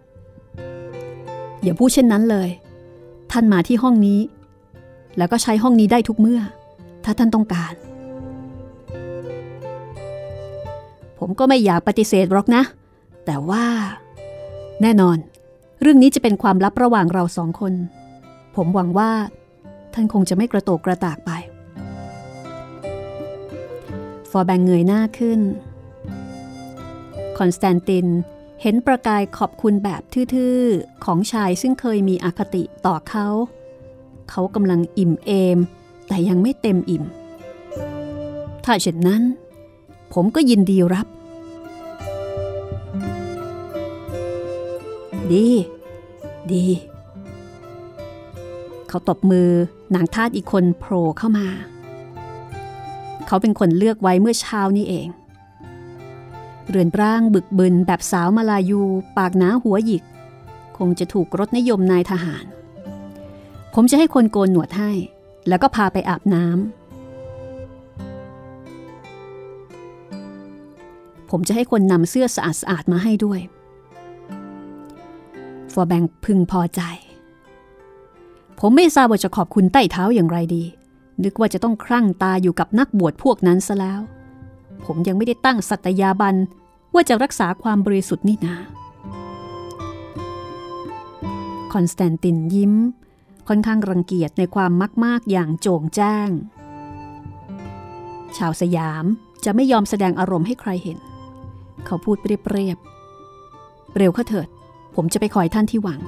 [1.63, 2.49] อย่าพูดเช่นนั้นเลย
[3.33, 4.21] ท่านมาที่ห้องนี้
[5.19, 6.41] แล้วก็ใช้ห้องนี้ได้ทุกเมื่อ
[7.05, 7.73] ถ้าท่านต้องการ
[11.25, 12.63] ผมก็ไม่อยากปฏิเสธหรอกนะ
[13.27, 13.65] แต่ว่า
[14.83, 15.17] แน่นอน
[15.81, 17.73] เรื่องนี้จะเป็นความลับระหว่างเราสองคน
[18.57, 19.11] ผมหวังว่า
[19.95, 21.31] ท่านคงจะไม่กระโตกกระตากไป
[24.31, 25.41] ฟอร์แบงเงยหน้าขึ้น
[27.39, 28.07] คอนสแตนติน
[28.63, 30.03] เห็นประกายขอบคุณแบบ
[30.35, 33.29] ทื่อๆ ของชายซึ่งเคยมีอคติต่อเขา
[34.31, 35.59] เขากำลังอิ่มเอม
[36.09, 37.05] แต่ยังไม่เต็มอิ่ม
[38.65, 39.23] ถ้าเช่นนั้น
[40.13, 41.07] ผมก็ยินดีรับ
[45.33, 45.47] ดี
[46.53, 46.65] ดี
[48.89, 49.49] เขาตบมือ
[49.95, 51.47] นางทาสอีกคนโผล่เข้ามา
[53.27, 55.09] เขาเป็นคนเลือกไว้เมื่อเช้านี้เอง
[56.69, 58.81] เรือนร่างบึกบึนแบบสาวมาลายู
[59.17, 60.05] ปากหนาหัวหยิก
[60.79, 62.45] คงจะถูกรถนิยมนายทหาร
[63.75, 64.91] ผมจะให้คนโกนหนวดให้
[65.49, 66.82] แล้วก็พาไปอาบน้ำ
[71.35, 73.41] ผมจะให้คนนำเสื้อสะอาดสะอาดมาให้ด้วย
[75.73, 76.81] ฟอร์แบงพึงพอใจ
[78.61, 80.65] ผมไม่ทราบว่าจะขอบคุณใต้เท้าอย่างไรดี
[81.25, 84.01] นึกว่าจะต้องคลั่งตาอยู่กับนักบวชพวกนั้นซะแล้ว
[84.85, 86.37] ผมยังไม่ได้ตั้งสัตยาบัน
[86.95, 88.57] ว่าจะรักษาความบริสุทธิ์นี่นา
[91.73, 92.75] คอนสแตนตินยิ้ม
[93.49, 96.29] ค่อนข้างรังเกียจในความมากมากอย่างโจ่งแจ้ง
[98.37, 99.05] ชาวสยาม
[99.45, 100.99] จะไม่ยอมแสดงอารมณ์ให้ใครเห็น
[101.87, 104.49] เขาพูดเรียบๆเร็วเข้าเถิด
[104.95, 106.01] ผมจะไปคอยท่านที่หวัง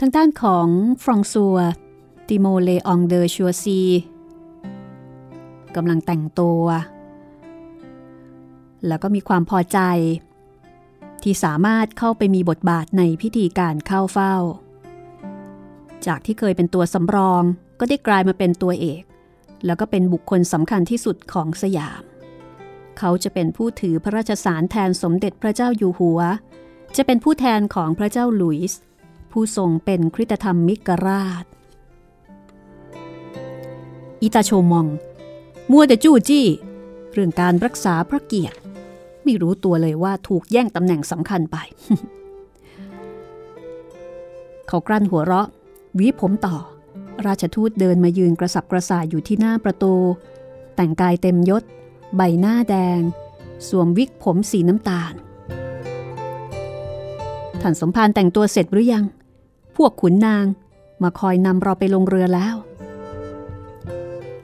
[0.00, 0.68] ทางด้านของ
[1.02, 1.56] ฟรองซัว
[2.28, 3.80] ติโมเลองเดอชัวซี
[5.76, 6.62] กำลังแต่งตัว
[8.86, 9.78] แล้วก็มีความพอใจ
[11.24, 14.36] ที่สามารถเข้าไปมีบทบาทในพิธีการเข้าเฝ้า
[16.06, 17.42] จากที่เคยเป็นตัวสำรอง
[17.80, 19.02] ก็ได้กลายมาเป็นตัวเอก
[19.66, 22.02] แล้วก็เป็นบุคคลสำคัญที่สุดของสยาม
[22.98, 26.20] เขาจะเป็นผู้ถือพระราชสารแทนสมเด็จพระเจ้าอยู่หัว
[26.96, 28.80] จะเป็นผู้แทนของพระเจ้าหลุยส์
[29.32, 31.44] ผู้ทรงเป็นคริสตธรรมมิกราช
[34.22, 34.86] อิตาโชมอง
[35.70, 36.46] มัวแต่จู้จี้
[37.12, 38.58] เรื่องการรักษาพระเกียรติ
[39.28, 41.56] ไม่รู้ตัวเลยว่าถูกแย่งตำแหน่งสำคัญไป
[44.68, 45.48] เขากลั้นหัวเราะ
[45.98, 46.56] วีผมต่อ
[47.26, 49.94] ราชทูตเดินมายืนกระสับกระส่ายอยู่ที่หน้าประตู
[50.76, 51.62] แต่งกายเต็มยศ
[52.16, 53.00] ใบหน้าแดง
[53.68, 55.14] สวมวิกผมสีน้ำตาล
[57.60, 59.04] ท่านสมภารแต่งตัวเสร็จหรือยัง
[59.76, 60.46] พวกขุนนาง
[61.02, 62.54] มาคอยนำเราไปลงเรือแล้ว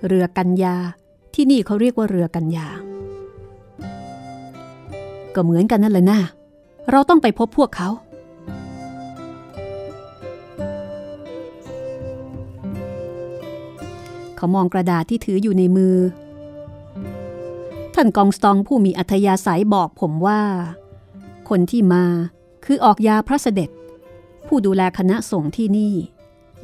[0.07, 0.77] เรือกัญญา
[1.35, 2.69] ที่นี่เขาเรียกว่าเรือกัญญา
[5.35, 6.21] ก็เหมือนกันนั่นแหละนะ
[6.91, 7.89] เราต้องไปพบพวกเขา
[14.37, 15.97] เขามองกระดาษที่ถืออยู่ในมือ
[17.95, 20.41] ท่านกองสตองผู้มีอัธยาศัยบอกผมว่า
[21.49, 22.05] คนที่มา
[22.65, 23.71] คือออกยาพระเสด็จ
[24.47, 25.95] ผู้ดูแลคณะสงฆ์ที่นี่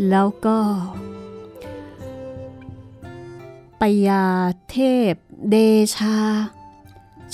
[0.09, 0.59] แล้วก็
[3.81, 4.25] ปยา
[4.71, 4.77] เท
[5.11, 5.13] พ
[5.51, 5.57] เด
[5.97, 6.17] ชา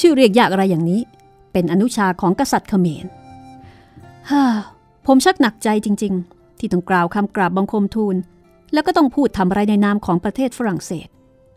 [0.00, 1.00] ชื่อเรียกยากอะไรอย่างนี้
[1.58, 3.06] เป็นอนุชาของกษัตริย์เขมร
[4.30, 4.44] ฮ่า
[5.06, 8.16] ผมชักหนักใจจริง ๆ ที่ต้องกล่าวคำกราบบังคมทูล
[8.72, 11.08] แล้วก็ต้องพูดทำอะไรในนามของประเทศฝรั่งเศส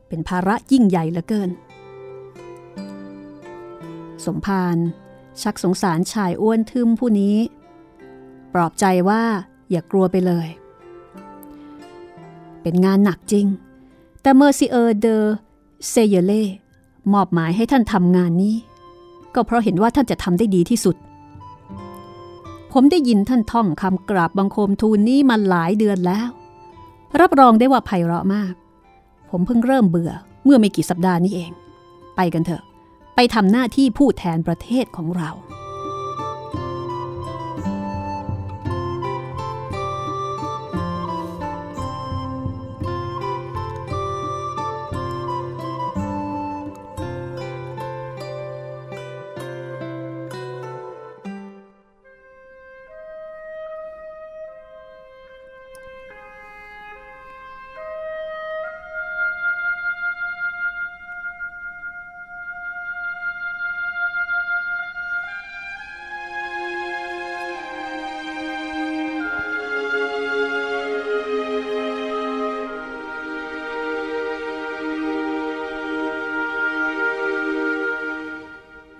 [0.07, 1.49] เป็นภาระยิ่งใหญ่เหลือเกิน
[4.25, 4.77] สมภาร
[5.41, 7.37] ชักสงสารชายอ้วนทึมผู้นี้
[8.53, 9.23] ปลอบใจว่า
[9.71, 10.47] อย่ากลัวไปเลย
[12.61, 13.45] เป็นงานหนักจริง
[14.21, 15.17] แต่ Monsieur เดอ
[15.89, 16.45] เซเยเล่
[17.13, 18.55] มอบหมายให้ท่านทำงานนี้
[19.35, 20.95] ก็เพราะเห็นว่าท่านจะทำได้ดีที่สุด
[22.73, 26.29] ผมได้ยินท่านท่องคำกราบบังคมทูลนี้มาหลายเดือนแล้ว
[27.19, 28.53] รับรองได้ว่าไพเราะมาก
[29.29, 30.11] ผมเพิ่งเริ่มเบื่อ
[30.43, 31.51] เมื่อไม่กี่สัปดาห์นี้เอง
[32.15, 32.63] ไปกันเถอะ
[33.15, 35.29] ไปทำหน้าที่ผู้แทนประเทศของเรา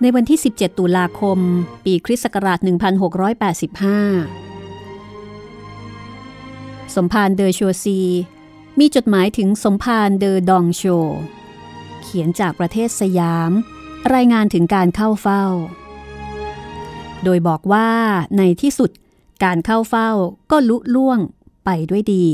[0.02, 1.38] ในวันที่ 17 ตุลาคม
[1.84, 2.68] ปีคริสต์ศักราช 1685
[6.94, 8.00] สมภารเดอชัวซี
[8.78, 10.82] มีจดหมายถึงสมภารเดอดองโช
[12.02, 13.50] เขียนจากประเทศสยาม
[14.14, 15.44] รายงานถึงการเข้าเฝ้า
[17.24, 17.90] โดยบอกว่า
[18.38, 18.90] ในที่สุด
[19.44, 20.10] การเข้าเฝ้า
[20.50, 21.18] ก็ลุล่วง
[21.64, 22.24] ไปด้วยดี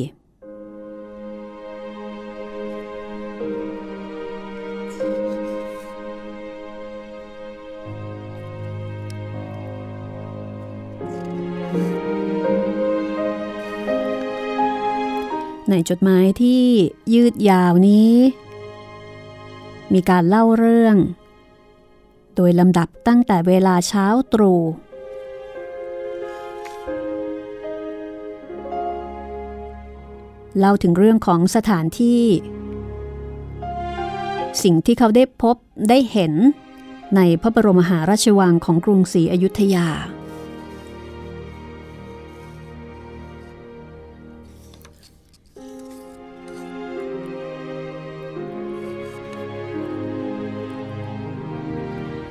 [15.77, 16.65] ในจดหมายที่
[17.15, 18.15] ยืดยาวนี้
[19.93, 20.97] มีการเล่าเรื่อง
[22.37, 24.63] โดยลำดับตั้งแต่เวลาเช้าตรู่
[30.59, 32.23] เล่าถึงเรื่องของสถานที่
[34.63, 35.57] สิ่งที่เขาได้พบ
[35.89, 36.33] ได้เห็น
[37.17, 39.89] ในพระบรมหาราชวังของกรุงศรีอยุธยา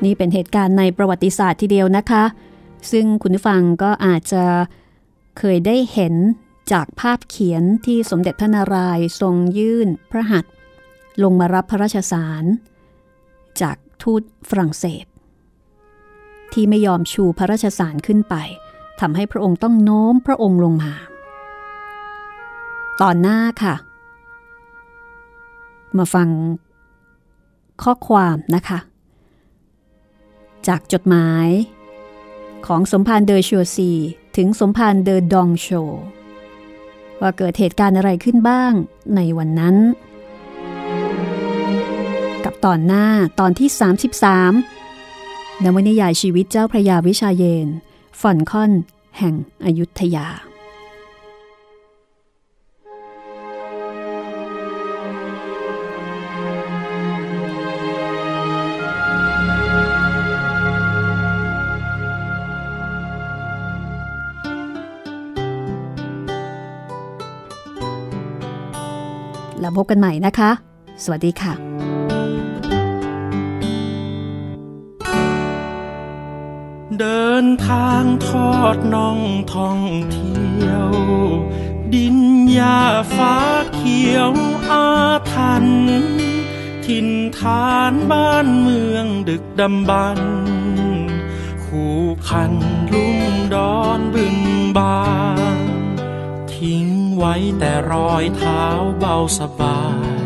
[0.04, 2.24] นี่เป็นเหตุการณ์ในประวัติศาสตร์ทีเดียวนะคะ
[2.92, 4.44] ซึ่งคุณผู้ฟังก็อาจจะ
[5.38, 6.16] เคยได้เห็น
[6.72, 10.52] จากภาพเขียนที่สมเด็จพระนารายณ์ทรงยื่นพระหัตถ์
[11.24, 12.44] ลงมารับพระราชสาร
[13.62, 15.06] จากทูตฝรั่งเศส
[16.54, 18.36] ที่ไม่ยอมชูพระราชสารขึ้นไป
[19.00, 20.94] ทำให้พระองค์ต้องโน้มพระองค์ลงมา
[23.02, 23.76] ตอนหน้าค่ะ
[25.98, 26.28] มาฟัง
[27.84, 28.80] ข้อความนะคะ
[30.68, 31.48] จากจดหมาย
[32.66, 33.92] ของสมภารเดอชัวซี
[34.38, 35.68] ถึงสมภารเดอดองโช
[37.22, 38.74] ว่าเกิดเหตุการณ์อะไรขึ้นบ้าง
[39.16, 39.76] ในวันนั้น
[42.44, 43.06] กับตอนหน้า
[43.40, 43.70] ตอนที่
[44.88, 47.68] 33นวนิยายชีวิตเจ้าพระยาวิชาเยน
[48.20, 48.72] ฟอนคอน
[49.18, 49.34] แห่ง
[49.66, 50.28] อยุธยา
[69.66, 70.52] แล้วพบกันใหม่นะคะ
[71.04, 71.54] สวัสดีค่ะ
[77.00, 79.20] เดินทางทอดน่อง
[79.54, 79.80] ท่อง
[80.12, 80.90] เที่ยว
[81.94, 82.18] ดิน
[82.54, 82.80] หญ้า
[83.16, 83.36] ฟ้า
[83.74, 84.32] เขียว
[84.70, 84.88] อา
[85.34, 85.66] ทัน
[86.86, 87.08] ถิ่น
[87.38, 90.20] ฐานบ้านเมืองดึกดำบรร
[91.66, 91.98] คู่
[92.30, 92.54] คัน
[92.94, 93.20] ลุ่ม
[93.54, 94.38] ดอนบึง
[94.78, 95.04] บา
[95.58, 95.60] น
[96.56, 98.64] ทิ้ง ไว้แต่รอยเท้า
[99.00, 99.82] เบาสบา
[100.20, 100.26] ย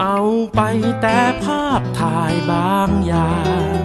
[0.00, 0.20] เอา
[0.54, 0.60] ไป
[1.02, 3.36] แต่ภาพถ่ายบางอย่า
[3.78, 3.80] ง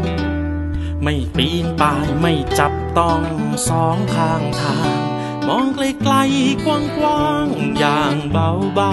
[1.03, 3.23] ไม่ปีนป่ายไม่จับต้อง
[3.69, 4.99] สองข้างทาง
[5.47, 6.67] มองไกลๆก
[7.03, 8.91] ว้างๆอย่างเบา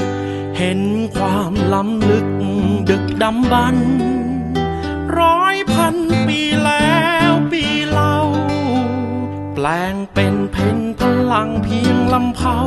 [0.00, 0.80] ๆ เห็น
[1.16, 2.26] ความล้ำลึก
[2.88, 3.88] ดึกดำบรรพ์
[5.18, 5.96] ร้อยพัน
[6.28, 7.71] ปีแล้วปี
[9.54, 12.58] แปลงเป็นเพนพลังเพียงลำเผา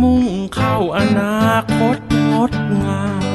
[0.00, 0.24] มุ่ง
[0.54, 1.36] เข้าอนา
[1.76, 1.96] คต
[2.32, 3.33] งดงาม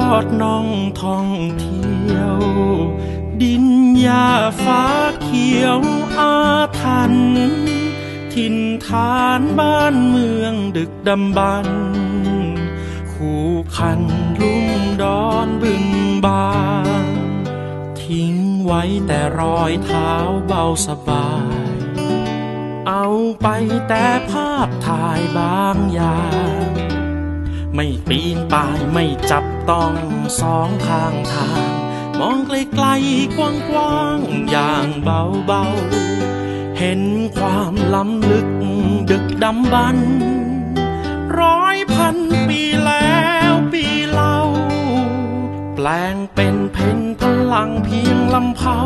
[0.00, 0.68] อดน่อง
[1.02, 1.28] ท่อง
[1.60, 2.38] เที่ยว
[3.42, 3.64] ดิน
[4.00, 4.28] หญ้า
[4.64, 4.84] ฟ้า
[5.22, 5.80] เขียว
[6.18, 6.36] อา
[6.80, 7.14] ทัน
[8.34, 8.56] ถิ่น
[8.86, 11.82] ฐานบ้านเมืองดึกดำบรรพ์
[13.12, 14.00] คู่คัน
[14.40, 14.66] ลุ่ม
[15.02, 15.84] ดอนบึง
[16.24, 16.52] บา
[17.04, 17.06] น
[18.02, 20.12] ทิ้งไว้แต่รอยเท้า
[20.46, 21.28] เบาสบา
[21.74, 21.74] ย
[22.88, 23.06] เอา
[23.42, 23.48] ไป
[23.88, 26.20] แต่ภาพถ่ายบางอย่า
[26.58, 26.83] ง
[27.76, 29.94] ไม่ปีนป่ายไม่จับต้อง
[30.40, 31.70] สองข้างทาง
[32.18, 33.38] มองไกลๆก
[33.74, 37.02] ว้างๆอย่างเบาๆ เห็น
[37.36, 38.48] ความล้ำลึก
[39.10, 40.10] ดึกดำบรรพ์
[41.40, 42.16] ร้อยพัน
[42.48, 43.18] ปีแล้
[43.50, 44.38] วปีเล่า
[45.74, 47.22] แปลงเป็นเพนพ
[47.52, 48.78] ลังเพียงลำเผา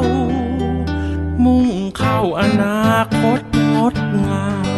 [1.44, 1.68] มุ่ง
[1.98, 2.80] เข้าอนา
[3.18, 3.40] คต
[3.74, 3.94] งด
[4.26, 4.77] งาม